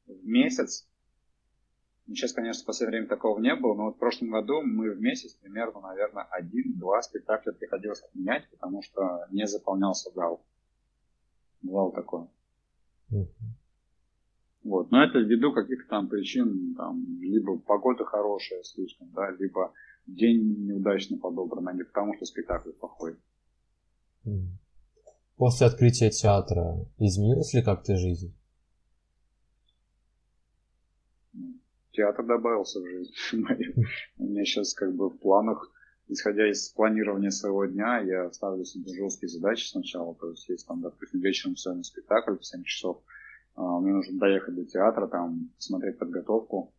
в 0.07 0.27
месяц, 0.27 0.89
ну, 2.07 2.15
сейчас, 2.15 2.33
конечно, 2.33 2.63
в 2.63 2.67
последнее 2.67 3.01
время 3.01 3.09
такого 3.09 3.39
не 3.39 3.55
было, 3.55 3.75
но 3.75 3.85
вот 3.87 3.97
в 3.97 3.99
прошлом 3.99 4.31
году 4.31 4.63
мы 4.63 4.93
в 4.93 5.01
месяц 5.01 5.35
примерно, 5.35 5.81
наверное, 5.81 6.25
один-два 6.31 7.03
спектакля 7.03 7.53
приходилось 7.53 8.03
отменять, 8.03 8.49
потому 8.51 8.83
что 8.83 9.27
не 9.31 9.47
заполнялся 9.47 10.11
зал. 10.13 10.43
Бывало 11.61 11.93
такое. 11.93 12.29
Вот. 13.11 14.91
Но 14.91 15.03
это 15.03 15.19
ввиду 15.19 15.53
каких-то 15.53 15.89
там 15.89 16.09
причин, 16.09 16.75
там, 16.75 17.03
либо 17.21 17.59
погода 17.59 18.05
хорошая 18.05 18.63
слишком, 18.63 19.11
да, 19.13 19.31
либо 19.31 19.73
день 20.07 20.67
неудачно 20.67 21.17
подобран, 21.19 21.69
а 21.69 21.73
не 21.73 21.85
потому, 21.85 22.15
что 22.15 22.27
спектакль 22.27 22.73
плохой. 22.73 23.17
После 25.37 25.67
открытия 25.69 26.11
театра 26.11 26.85
изменилась 26.99 27.55
ли 27.55 27.63
как-то 27.63 27.97
жизнь? 27.97 28.35
Театр 31.93 32.27
добавился 32.27 32.81
в 32.81 32.87
жизнь 32.87 33.13
У 34.19 34.25
меня 34.25 34.45
сейчас 34.45 34.75
как 34.75 34.95
бы 34.95 35.09
в 35.09 35.19
планах, 35.19 35.71
исходя 36.09 36.51
из 36.51 36.69
планирования 36.71 37.31
своего 37.31 37.67
дня, 37.67 37.99
я 38.01 38.31
ставлю 38.33 38.65
себе 38.65 38.93
жесткие 38.95 39.29
задачи 39.29 39.69
сначала. 39.69 40.15
То 40.15 40.31
есть, 40.31 40.49
если 40.49 40.67
там, 40.67 40.81
допустим, 40.81 41.21
вечером 41.21 41.57
сегодня 41.57 41.85
спектакль 41.85 42.37
в 42.37 42.45
7 42.45 42.63
часов, 42.65 43.03
а, 43.55 43.81
мне 43.81 43.93
нужно 43.93 44.19
доехать 44.19 44.55
до 44.55 44.65
театра, 44.65 45.07
там, 45.07 45.51
посмотреть 45.57 45.99
подготовку, 45.99 46.73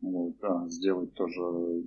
вот, 0.00 0.36
да, 0.40 0.68
сделать 0.68 1.14
тоже, 1.14 1.84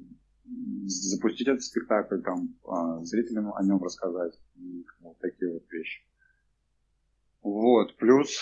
запустить 0.86 1.48
этот 1.48 1.64
спектакль, 1.64 2.22
там, 2.22 2.56
а, 2.66 3.04
зрителям 3.04 3.54
о 3.54 3.64
нем 3.64 3.84
рассказать, 3.84 4.40
и 4.56 4.86
вот 5.02 5.18
такие 5.20 5.52
вот 5.52 5.64
вещи. 5.72 6.02
Вот, 7.42 7.96
плюс 7.98 8.40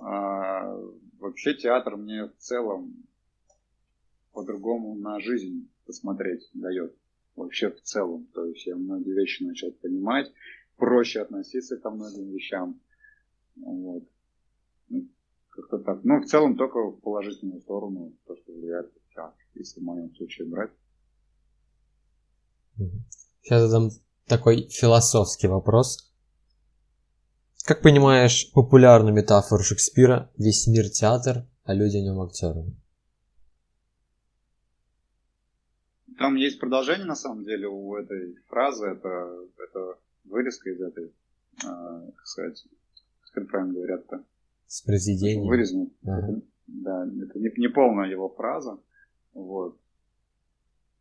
а, 0.00 0.76
вообще 1.18 1.54
театр 1.54 1.96
мне 1.96 2.26
в 2.26 2.36
целом 2.38 2.94
по-другому 4.32 4.94
на 4.94 5.20
жизнь 5.20 5.70
посмотреть 5.86 6.48
дает. 6.52 6.94
Вообще 7.36 7.70
в 7.70 7.80
целом. 7.82 8.26
То 8.34 8.46
есть 8.46 8.66
я 8.66 8.76
многие 8.76 9.12
вещи 9.12 9.42
начал 9.42 9.70
понимать, 9.72 10.32
проще 10.76 11.20
относиться 11.20 11.76
ко 11.76 11.90
многим 11.90 12.30
вещам. 12.32 12.80
Вот. 13.56 14.04
Как-то 15.50 15.78
так. 15.78 16.04
Ну, 16.04 16.20
в 16.20 16.26
целом 16.26 16.56
только 16.56 16.78
в 16.78 17.00
положительную 17.00 17.60
сторону, 17.60 18.12
то, 18.26 18.36
что 18.36 18.52
влияет 18.52 18.92
на 19.16 19.32
если 19.54 19.80
в 19.80 19.84
моем 19.84 20.14
случае 20.14 20.48
брать. 20.48 20.70
Сейчас 23.40 23.62
задам 23.62 23.90
такой 24.26 24.68
философский 24.68 25.48
вопрос. 25.48 26.12
Как 27.64 27.82
понимаешь 27.82 28.52
популярную 28.52 29.14
метафору 29.14 29.62
Шекспира 29.62 30.30
«Весь 30.36 30.66
мир 30.66 30.88
театр, 30.90 31.48
а 31.64 31.74
люди 31.74 31.96
в 31.96 32.02
нем 32.02 32.20
актеры. 32.20 32.64
Там 36.18 36.36
есть 36.36 36.58
продолжение, 36.58 37.06
на 37.06 37.14
самом 37.14 37.44
деле, 37.44 37.68
у 37.68 37.94
этой 37.96 38.36
фразы. 38.48 38.86
Это, 38.86 39.46
это 39.58 39.98
вырезка 40.24 40.70
из 40.70 40.80
этой, 40.80 41.06
э, 41.06 41.10
как 41.62 42.26
сказать, 42.26 42.66
как 43.32 43.48
правильно 43.48 43.74
говорят-то? 43.74 44.24
С 44.66 44.82
произведения. 44.82 45.46
Вырезано. 45.46 45.90
Ага. 46.04 46.40
Да, 46.66 47.06
это 47.06 47.38
не, 47.38 47.52
не 47.56 47.68
полная 47.68 48.08
его 48.08 48.28
фраза. 48.28 48.78
Вот. 49.34 49.78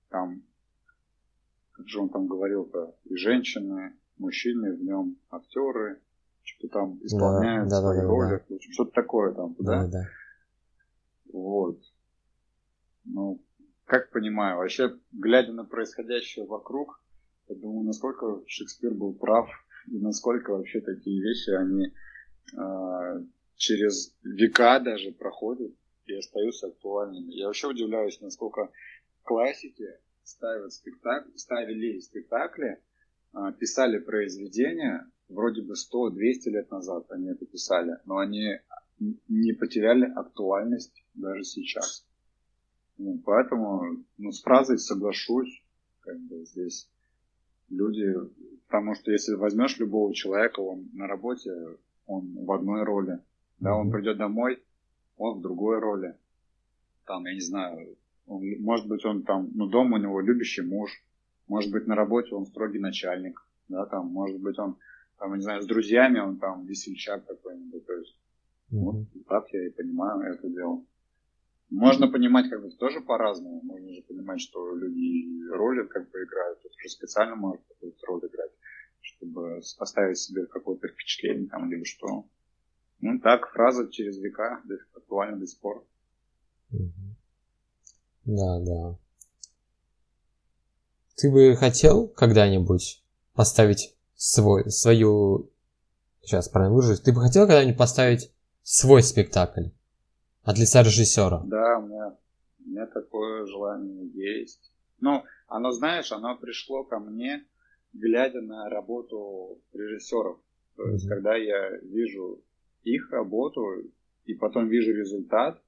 Там, 0.10 0.44
как 1.72 1.88
же 1.88 2.02
он 2.02 2.10
там 2.10 2.28
говорил-то, 2.28 2.96
и 3.06 3.16
женщины, 3.16 3.94
мужчины 4.18 4.76
в 4.76 4.84
нем, 4.84 5.18
актеры, 5.30 6.02
что-то 6.44 6.74
там 6.74 7.00
исполняют 7.04 7.70
да, 7.70 7.82
свои 7.82 7.98
да, 7.98 8.04
роли, 8.04 8.44
да. 8.50 8.56
что-то 8.60 8.92
такое 8.92 9.34
там, 9.34 9.56
да? 9.60 9.84
Да, 9.84 9.88
да. 9.88 10.10
Вот. 11.34 11.80
Ну, 13.06 13.42
как 13.86 14.12
понимаю, 14.12 14.58
вообще, 14.58 14.98
глядя 15.12 15.54
на 15.54 15.64
происходящее 15.64 16.46
вокруг, 16.46 17.02
я 17.48 17.56
думаю, 17.56 17.86
насколько 17.86 18.42
Шекспир 18.48 18.94
был 18.94 19.14
прав, 19.14 19.48
и 19.88 19.98
насколько 20.00 20.52
вообще 20.52 20.82
такие 20.82 21.22
вещи, 21.22 21.52
они 21.52 21.94
э, 22.58 23.26
через 23.56 24.16
века 24.24 24.80
даже 24.80 25.12
проходят 25.12 25.72
и 26.08 26.16
остаются 26.16 26.68
актуальными. 26.68 27.34
Я 27.34 27.46
вообще 27.46 27.68
удивляюсь, 27.68 28.20
насколько 28.22 28.72
классики 29.24 29.88
ставят 30.24 30.74
спектакль, 30.74 31.30
ставили 31.36 32.00
спектакли, 32.00 32.82
э, 33.34 33.40
писали 33.60 34.00
произведения, 34.00 35.08
вроде 35.30 35.62
бы 35.62 35.74
100-200 35.74 36.50
лет 36.50 36.72
назад 36.72 37.06
они 37.12 37.30
это 37.30 37.46
писали, 37.46 37.98
но 38.06 38.18
они 38.18 38.60
не 39.28 39.54
потеряли 39.54 40.06
актуальность 40.06 41.06
даже 41.14 41.44
сейчас. 41.44 42.06
Ну, 42.98 43.22
поэтому 43.26 44.04
ну, 44.18 44.32
с 44.32 44.42
фразой 44.42 44.78
соглашусь, 44.78 45.64
как 46.02 46.20
бы 46.20 46.46
здесь 46.46 46.90
люди, 47.70 48.14
потому 48.68 48.96
что 48.96 49.12
если 49.12 49.34
возьмешь 49.34 49.78
любого 49.80 50.14
человека, 50.14 50.62
он 50.62 50.90
на 50.94 51.08
работе, 51.08 51.52
он 52.06 52.46
в 52.46 52.52
одной 52.52 52.84
роли, 52.84 53.20
да, 53.60 53.76
он 53.76 53.92
придет 53.92 54.18
домой, 54.18 54.64
он 55.18 55.40
в 55.40 55.42
другой 55.42 55.80
роли, 55.80 56.16
там, 57.06 57.26
я 57.26 57.34
не 57.34 57.42
знаю, 57.42 57.98
он, 58.28 58.44
может 58.62 58.88
быть, 58.88 59.06
он 59.06 59.24
там, 59.24 59.50
ну, 59.54 59.68
дома 59.68 59.98
у 59.98 60.02
него 60.02 60.22
любящий 60.22 60.62
муж, 60.62 60.92
может 61.48 61.72
быть, 61.72 61.88
на 61.88 61.96
работе 61.96 62.34
он 62.34 62.46
строгий 62.46 62.80
начальник, 62.80 63.46
да, 63.68 63.86
там, 63.86 64.08
может 64.08 64.40
быть, 64.40 64.58
он, 64.58 64.78
там, 65.20 65.32
я 65.32 65.38
не 65.38 65.44
знаю, 65.44 65.62
с 65.62 65.68
друзьями 65.68 66.20
он 66.20 66.38
там 66.38 66.66
весельчак 66.66 67.26
какой-нибудь, 67.26 67.86
то 67.86 67.94
есть, 67.94 68.16
mm-hmm. 68.72 68.80
вот 68.80 68.96
так 69.28 69.52
я 69.52 69.68
и 69.68 69.72
понимаю 69.72 70.34
это 70.34 70.50
дело. 70.50 70.84
Можно 71.70 72.08
понимать 72.08 72.50
как 72.50 72.62
бы 72.62 72.70
тоже 72.72 73.02
по-разному. 73.02 73.62
Можно 73.64 73.94
же 73.94 74.02
понимать, 74.04 74.40
что 74.42 74.76
люди 74.76 75.50
роли 75.52 75.88
как 75.88 76.10
бы 76.12 76.24
играют. 76.24 76.62
Тут 76.62 76.72
уже 76.76 76.90
специально 76.90 77.36
может 77.36 77.62
какую-то 77.68 78.06
роль 78.06 78.26
играть, 78.28 78.52
чтобы 79.02 79.58
оставить 79.58 80.18
себе 80.18 80.46
какое-то 80.46 80.88
впечатление 80.88 81.50
там, 81.50 81.70
либо 81.70 81.86
что. 81.86 82.26
Ну 83.02 83.20
так, 83.20 83.50
фраза 83.52 83.90
через 83.92 84.18
века 84.18 84.62
актуальна 84.96 85.38
до 85.38 85.48
сих 85.48 85.60
пор. 85.60 85.86
Да, 88.26 88.60
да. 88.60 88.98
Ты 91.16 91.32
бы 91.32 91.56
хотел 91.56 92.08
когда-нибудь 92.08 93.04
поставить 93.34 93.96
свой, 94.16 94.70
свою... 94.70 95.52
Сейчас 96.22 96.50
правильно 96.50 96.76
выражусь. 96.76 97.02
Ты 97.02 97.14
бы 97.14 97.22
хотел 97.22 97.46
когда-нибудь 97.46 97.78
поставить 97.78 98.32
свой 98.64 99.04
спектакль? 99.04 99.68
От 100.46 100.60
лица 100.60 100.84
режиссера. 100.84 101.42
Да, 101.46 101.80
у 101.80 101.88
меня, 101.88 102.18
у 102.60 102.70
меня 102.70 102.86
такое 102.86 103.46
желание 103.48 104.08
есть. 104.14 104.72
Ну, 105.00 105.24
оно, 105.48 105.72
знаешь, 105.72 106.12
оно 106.12 106.38
пришло 106.38 106.84
ко 106.84 107.00
мне, 107.00 107.44
глядя 107.94 108.42
на 108.42 108.70
работу 108.70 109.60
режиссеров. 109.74 110.40
То 110.76 110.84
mm-hmm. 110.84 110.92
есть, 110.94 111.10
когда 111.10 111.36
я 111.36 111.78
вижу 111.78 112.44
их 112.84 113.10
работу 113.12 113.64
и 114.26 114.36
потом 114.36 114.68
вижу 114.68 114.94
результат, 114.94 115.60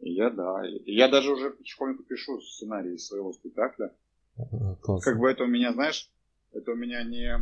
я 0.00 0.30
да. 0.30 0.62
Я 0.86 1.08
даже 1.08 1.32
уже 1.32 1.50
потихоньку 1.50 2.04
пишу 2.04 2.40
сценарий 2.40 2.96
своего 2.96 3.32
спектакля. 3.32 3.94
Классно. 4.80 5.00
Как 5.00 5.20
бы 5.20 5.30
это 5.30 5.44
у 5.44 5.46
меня, 5.46 5.72
знаешь, 5.72 6.10
это 6.52 6.72
у 6.72 6.74
меня 6.74 7.04
не, 7.04 7.38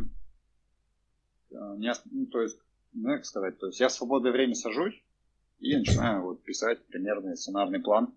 э, 1.51 1.75
не 1.77 1.91
ну, 2.11 2.25
то 2.27 2.41
есть, 2.41 2.59
ну, 2.93 3.09
как 3.15 3.25
сказать, 3.25 3.57
то 3.57 3.67
есть 3.67 3.79
я 3.79 3.87
в 3.87 3.93
свободное 3.93 4.31
время 4.31 4.53
сажусь, 4.53 5.03
и 5.63 5.77
начинаю 5.77 6.23
вот 6.23 6.43
писать 6.43 6.85
примерный 6.87 7.37
сценарный 7.37 7.79
план 7.79 8.13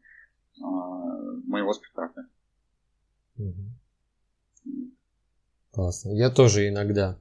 э, 0.58 0.62
моего 1.46 1.72
спектакля. 1.72 2.26
Классно. 5.70 6.10
Я 6.10 6.30
тоже 6.30 6.68
иногда 6.68 7.20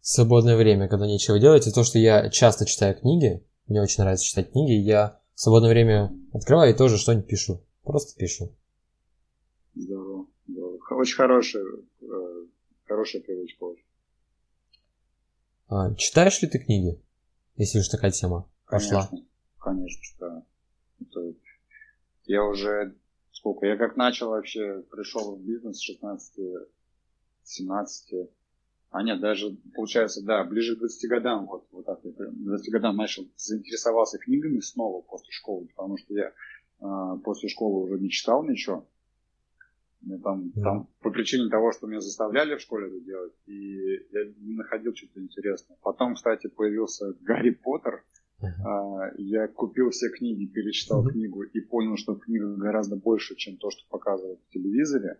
в 0.00 0.06
свободное 0.06 0.56
время, 0.56 0.88
когда 0.88 1.06
нечего 1.06 1.40
делать, 1.40 1.66
и 1.66 1.72
то, 1.72 1.82
что 1.82 1.98
я 1.98 2.30
часто 2.30 2.64
читаю 2.64 2.96
книги, 2.96 3.44
мне 3.66 3.82
очень 3.82 4.02
нравится 4.02 4.24
читать 4.24 4.52
книги, 4.52 4.72
я 4.72 5.20
в 5.34 5.40
свободное 5.40 5.70
время 5.70 6.12
открываю 6.32 6.72
и 6.72 6.76
тоже 6.76 6.96
что-нибудь 6.96 7.26
пишу. 7.26 7.60
Просто 7.82 8.16
пишу. 8.16 8.54
Здорово, 9.74 10.26
здорово. 10.46 10.78
Очень 10.90 11.16
хорошая, 11.16 11.64
э, 12.02 12.46
хорошая 12.86 13.22
привычка. 13.22 13.66
А, 15.66 15.94
читаешь 15.94 16.40
ли 16.40 16.48
ты 16.48 16.58
книги, 16.58 17.00
если 17.56 17.80
уж 17.80 17.88
такая 17.88 18.12
тема 18.12 18.48
пошла? 18.66 19.06
Конечно 19.08 19.29
конечно, 19.60 20.02
что 20.02 20.44
это, 21.00 21.34
я 22.24 22.44
уже 22.44 22.94
сколько, 23.32 23.66
я 23.66 23.76
как 23.76 23.96
начал 23.96 24.30
вообще, 24.30 24.82
пришел 24.90 25.36
в 25.36 25.40
бизнес 25.40 25.78
с 25.78 25.82
16, 25.82 26.40
17, 27.44 28.30
а 28.90 29.02
нет, 29.02 29.20
даже, 29.20 29.56
получается, 29.74 30.24
да, 30.24 30.44
ближе 30.44 30.76
к 30.76 30.80
20 30.80 31.10
годам, 31.10 31.46
вот, 31.46 31.66
вот 31.70 31.86
так, 31.86 32.00
я 32.02 32.12
20 32.12 32.72
годам 32.72 32.96
начал, 32.96 33.28
заинтересовался 33.36 34.18
книгами 34.18 34.60
снова 34.60 35.00
после 35.02 35.30
школы, 35.32 35.68
потому 35.68 35.96
что 35.96 36.12
я 36.14 36.32
э, 36.80 37.18
после 37.22 37.48
школы 37.48 37.84
уже 37.84 38.00
не 38.00 38.10
читал 38.10 38.42
ничего, 38.42 38.86
мне 40.00 40.18
там, 40.18 40.52
mm. 40.56 40.62
там 40.62 40.88
по 41.00 41.10
причине 41.10 41.48
того, 41.50 41.72
что 41.72 41.86
меня 41.86 42.00
заставляли 42.00 42.56
в 42.56 42.60
школе 42.60 42.88
это 42.88 43.00
делать, 43.00 43.34
и 43.46 44.06
я 44.12 44.24
не 44.38 44.54
находил 44.54 44.94
что-то 44.94 45.20
интересное. 45.20 45.76
Потом, 45.82 46.14
кстати, 46.14 46.48
появился 46.48 47.14
Гарри 47.20 47.50
Поттер, 47.50 48.02
Uh-huh. 48.42 49.10
Я 49.18 49.48
купил 49.48 49.90
все 49.90 50.08
книги, 50.08 50.46
перечитал 50.46 51.06
uh-huh. 51.06 51.12
книгу 51.12 51.42
и 51.42 51.60
понял, 51.60 51.96
что 51.96 52.14
книга 52.14 52.54
гораздо 52.56 52.96
больше, 52.96 53.36
чем 53.36 53.56
то, 53.56 53.70
что 53.70 53.82
показывают 53.88 54.40
в 54.40 54.52
телевизоре. 54.52 55.18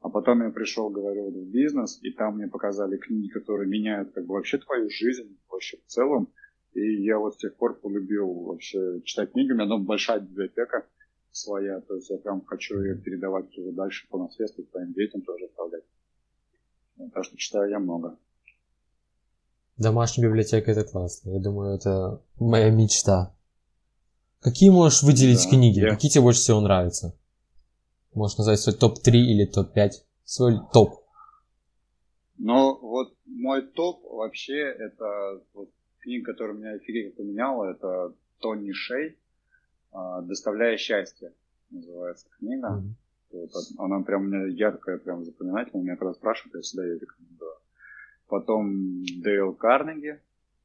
А 0.00 0.08
потом 0.08 0.42
я 0.42 0.50
пришел, 0.50 0.88
говорю, 0.88 1.30
в 1.30 1.50
бизнес, 1.50 1.98
и 2.02 2.10
там 2.10 2.36
мне 2.36 2.48
показали 2.48 2.96
книги, 2.96 3.28
которые 3.28 3.68
меняют 3.68 4.12
как 4.12 4.24
бы 4.24 4.34
вообще 4.34 4.58
твою 4.58 4.88
жизнь, 4.88 5.38
вообще 5.50 5.76
в 5.76 5.86
целом. 5.86 6.28
И 6.72 7.02
я 7.02 7.18
вот 7.18 7.34
с 7.34 7.38
тех 7.38 7.56
пор 7.56 7.78
полюбил 7.78 8.32
вообще 8.32 9.02
читать 9.04 9.32
книги. 9.32 9.52
У 9.52 9.56
меня 9.56 9.66
дома 9.66 9.84
большая 9.84 10.20
библиотека 10.20 10.86
своя, 11.32 11.80
то 11.80 11.94
есть 11.94 12.10
я 12.10 12.16
прям 12.18 12.44
хочу 12.44 12.80
ее 12.80 12.96
передавать 12.96 13.56
уже 13.58 13.72
дальше 13.72 14.06
по 14.08 14.18
наследству 14.18 14.64
своим 14.64 14.92
детям 14.92 15.22
тоже 15.22 15.46
оставлять. 15.46 15.84
Так 17.12 17.24
что 17.24 17.36
читаю 17.36 17.70
я 17.70 17.78
много. 17.78 18.18
Домашняя 19.80 20.28
библиотека 20.28 20.70
это 20.70 20.84
классно. 20.84 21.30
Я 21.30 21.40
думаю, 21.40 21.74
это 21.74 22.20
моя 22.38 22.68
мечта. 22.70 23.34
Какие 24.40 24.68
можешь 24.68 25.02
выделить 25.02 25.44
да, 25.44 25.48
книги? 25.48 25.80
Я... 25.80 25.88
Какие 25.88 26.10
тебе 26.10 26.22
больше 26.22 26.40
всего 26.40 26.60
нравятся? 26.60 27.16
Можешь 28.12 28.36
назвать 28.36 28.60
свой 28.60 28.76
топ-3 28.76 29.10
или 29.12 29.46
топ-5? 29.46 29.90
Свой 30.24 30.58
топ. 30.74 31.02
Ну, 32.36 32.78
вот 32.78 33.14
мой 33.24 33.62
топ 33.62 34.04
вообще 34.04 34.58
это 34.58 35.40
вот, 35.54 35.70
книга, 36.00 36.32
которая 36.32 36.56
меня 36.58 36.72
офигеть 36.72 37.16
поменяла, 37.16 37.70
это 37.70 38.12
Тони 38.40 38.72
Шей 38.72 39.18
«Доставляя 39.92 40.76
счастье» 40.76 41.32
называется 41.70 42.26
книга. 42.38 42.68
Mm-hmm. 42.68 42.92
Вот, 43.32 43.50
она 43.78 44.02
прям 44.02 44.22
у 44.22 44.24
меня 44.26 44.46
яркая, 44.46 44.98
прям 44.98 45.24
запоминательная. 45.24 45.84
Меня 45.84 45.96
когда 45.96 46.12
спрашивают, 46.12 46.56
я 46.56 46.60
всегда 46.60 46.84
ее 46.84 46.98
рекомендую. 46.98 47.39
Потом 48.30 49.02
Дейл 49.22 49.52
Карнеги, 49.54 50.20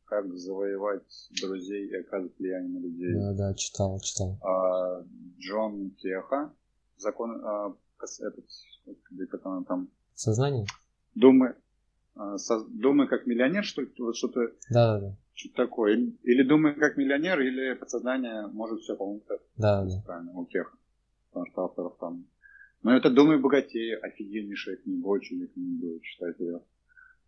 как 0.06 0.32
завоевать 0.38 1.30
друзей 1.42 1.88
и 1.88 1.96
оказывать 1.96 2.38
влияние 2.38 2.80
на 2.80 2.84
людей. 2.84 3.14
Да, 3.16 3.34
да, 3.34 3.54
читал, 3.56 4.00
читал. 4.02 4.38
А, 4.44 5.04
Джон 5.40 5.90
Теха, 6.00 6.54
закон, 6.98 7.44
а, 7.44 7.76
этот, 8.20 8.46
как 9.32 9.46
он 9.48 9.66
там? 9.66 9.90
Сознание? 10.14 10.68
Думай, 11.16 11.54
а, 12.14 12.38
со, 12.38 12.64
думай 12.66 13.08
как 13.08 13.26
миллионер, 13.26 13.64
что 13.64 13.82
вот 13.98 14.16
что-то. 14.16 14.42
Да, 14.70 15.00
да, 15.00 15.08
да. 15.08 15.16
Что-то 15.34 15.56
такое. 15.56 15.94
Или, 15.94 16.18
или 16.22 16.48
думай 16.48 16.76
как 16.76 16.98
миллионер, 16.98 17.42
или 17.42 17.74
подсознание 17.74 18.46
может 18.46 18.82
все, 18.82 18.96
по-моему, 18.96 19.24
так. 19.28 19.42
Да, 19.58 19.84
да. 19.84 20.04
Правильно, 20.06 20.34
у 20.34 20.46
Теха. 20.46 20.78
Потому 21.32 21.48
что 21.48 21.64
авторов 21.64 21.98
там. 22.00 22.28
Но 22.84 22.96
это 22.96 23.10
«Думай 23.10 23.40
богатее», 23.40 23.98
офигеннейшая 23.98 24.76
книга, 24.76 25.08
очень 25.08 25.42
рекомендую 25.42 26.00
читать 26.02 26.40
ее. 26.40 26.62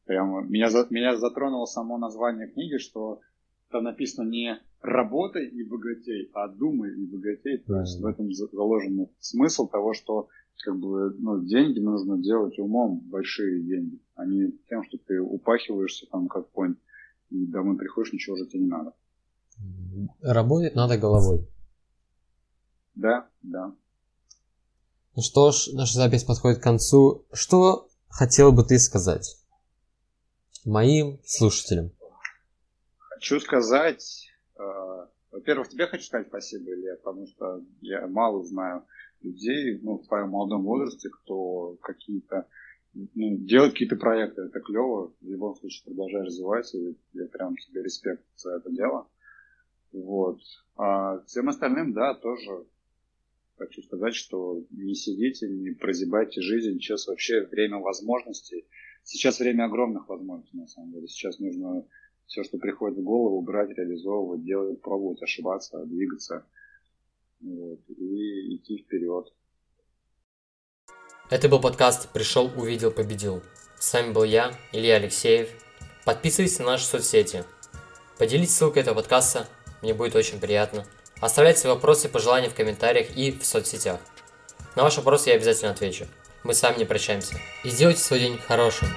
Прямо 0.08 0.42
меня, 0.42 0.70
меня 0.90 1.18
затронуло 1.18 1.66
само 1.66 1.98
название 1.98 2.48
книги, 2.48 2.78
что 2.78 3.20
это 3.70 3.82
написано 3.82 4.30
не 4.30 4.58
работай 4.82 5.46
и 5.46 5.64
богатей, 5.64 6.32
а 6.34 6.48
думай 6.48 6.92
и 6.92 7.06
богатей. 7.06 7.58
То 7.58 7.82
есть 7.82 8.00
в 8.00 8.06
этом 8.06 8.32
заложен 8.32 9.10
смысл 9.20 9.68
того, 9.68 9.94
что 9.94 10.30
как 10.64 10.80
бы, 10.80 11.14
ну, 11.20 11.44
деньги 11.44 11.80
нужно 11.80 12.18
делать 12.18 12.58
умом, 12.58 13.02
большие 13.02 13.62
деньги, 13.62 14.00
а 14.16 14.26
не 14.26 14.54
тем, 14.70 14.84
что 14.84 14.98
ты 14.98 15.20
упахиваешься 15.20 16.08
там 16.10 16.30
как 16.30 16.50
конь, 16.52 16.78
и 17.30 17.46
домой 17.46 17.78
приходишь, 17.78 18.14
ничего 18.14 18.36
уже 18.36 18.46
тебе 18.48 18.62
не 18.62 18.70
надо. 18.70 18.94
Работать 20.22 20.74
надо 20.74 20.98
головой. 20.98 21.46
Да, 22.96 23.28
да. 23.44 23.76
Ну 25.18 25.22
что 25.22 25.52
ж, 25.52 25.68
наша 25.74 25.96
запись 25.96 26.24
подходит 26.24 26.60
к 26.60 26.64
концу. 26.64 27.26
Что 27.34 27.90
хотел 28.08 28.54
бы 28.54 28.64
ты 28.64 28.80
сказать 28.80 29.38
моим 30.68 31.20
слушателям? 31.24 31.92
Хочу 32.98 33.40
сказать, 33.40 34.30
э, 34.60 34.64
во-первых, 35.32 35.70
тебе 35.70 35.88
хочу 35.88 36.04
сказать 36.04 36.28
спасибо, 36.28 36.72
Илья, 36.72 36.96
потому 36.98 37.28
что 37.28 37.64
я 37.82 38.06
мало 38.08 38.44
знаю 38.44 38.86
людей 39.22 39.80
ну, 39.82 39.98
в 39.98 40.08
твоем 40.08 40.30
молодом 40.30 40.64
возрасте, 40.64 41.10
кто 41.10 41.78
какие-то 41.82 42.48
ну, 42.94 43.38
делает 43.38 43.74
какие-то 43.74 43.96
проекты, 43.96 44.44
это 44.44 44.60
клево, 44.60 45.14
в 45.22 45.30
любом 45.30 45.56
случае 45.56 45.86
продолжай 45.86 46.24
развиваться, 46.24 46.78
и 46.78 46.96
я 47.14 47.26
прям 47.26 47.56
тебе 47.58 47.84
респект 47.84 48.24
за 48.36 48.58
это 48.58 48.72
дело. 48.72 49.08
Вот. 49.92 50.40
А 50.76 51.20
всем 51.26 51.50
остальным, 51.50 51.94
да, 51.94 52.14
тоже 52.16 52.66
хочу 53.58 53.82
сказать, 53.82 54.16
что 54.16 54.64
не 54.72 54.96
сидите, 54.96 55.48
не 55.48 55.72
прозябайте 55.72 56.42
жизнь, 56.42 56.80
сейчас 56.80 57.08
вообще 57.08 57.46
время 57.46 57.78
возможностей. 57.78 58.66
Сейчас 59.08 59.40
время 59.40 59.64
огромных 59.64 60.10
возможностей, 60.10 60.58
на 60.58 60.68
самом 60.68 60.92
деле. 60.92 61.08
Сейчас 61.08 61.40
нужно 61.40 61.86
все, 62.26 62.44
что 62.44 62.58
приходит 62.58 62.98
в 62.98 63.04
голову, 63.04 63.42
брать, 63.42 63.70
реализовывать, 63.70 64.44
делать, 64.44 64.82
пробовать, 64.82 65.22
ошибаться, 65.22 65.86
двигаться 65.86 66.46
вот, 67.40 67.80
и 67.88 68.58
идти 68.58 68.80
вперед. 68.80 69.34
Это 71.30 71.48
был 71.48 71.62
подкаст 71.62 72.12
«Пришел, 72.12 72.52
увидел, 72.58 72.92
победил». 72.92 73.42
С 73.80 73.94
вами 73.94 74.12
был 74.12 74.26
я, 74.26 74.52
Илья 74.74 74.98
Алексеев. 74.98 75.52
Подписывайтесь 76.04 76.60
на 76.60 76.66
наши 76.66 76.84
соцсети. 76.84 77.46
Поделитесь 78.20 78.56
ссылкой 78.56 78.82
этого 78.82 78.96
подкаста, 78.96 79.48
мне 79.82 79.94
будет 79.94 80.18
очень 80.18 80.42
приятно. 80.42 80.86
Оставляйте 81.22 81.70
вопросы 81.70 82.10
и 82.10 82.12
пожелания 82.12 82.50
в 82.50 82.56
комментариях 82.56 83.16
и 83.16 83.32
в 83.32 83.46
соцсетях. 83.46 84.02
На 84.76 84.84
ваши 84.84 84.98
вопросы 84.98 85.30
я 85.30 85.38
обязательно 85.38 85.72
отвечу. 85.72 86.08
Мы 86.44 86.54
с 86.54 86.62
вами 86.62 86.78
не 86.78 86.86
прощаемся. 86.86 87.36
И 87.64 87.70
сделайте 87.70 88.02
свой 88.02 88.20
день 88.20 88.40
хорошим. 88.40 88.88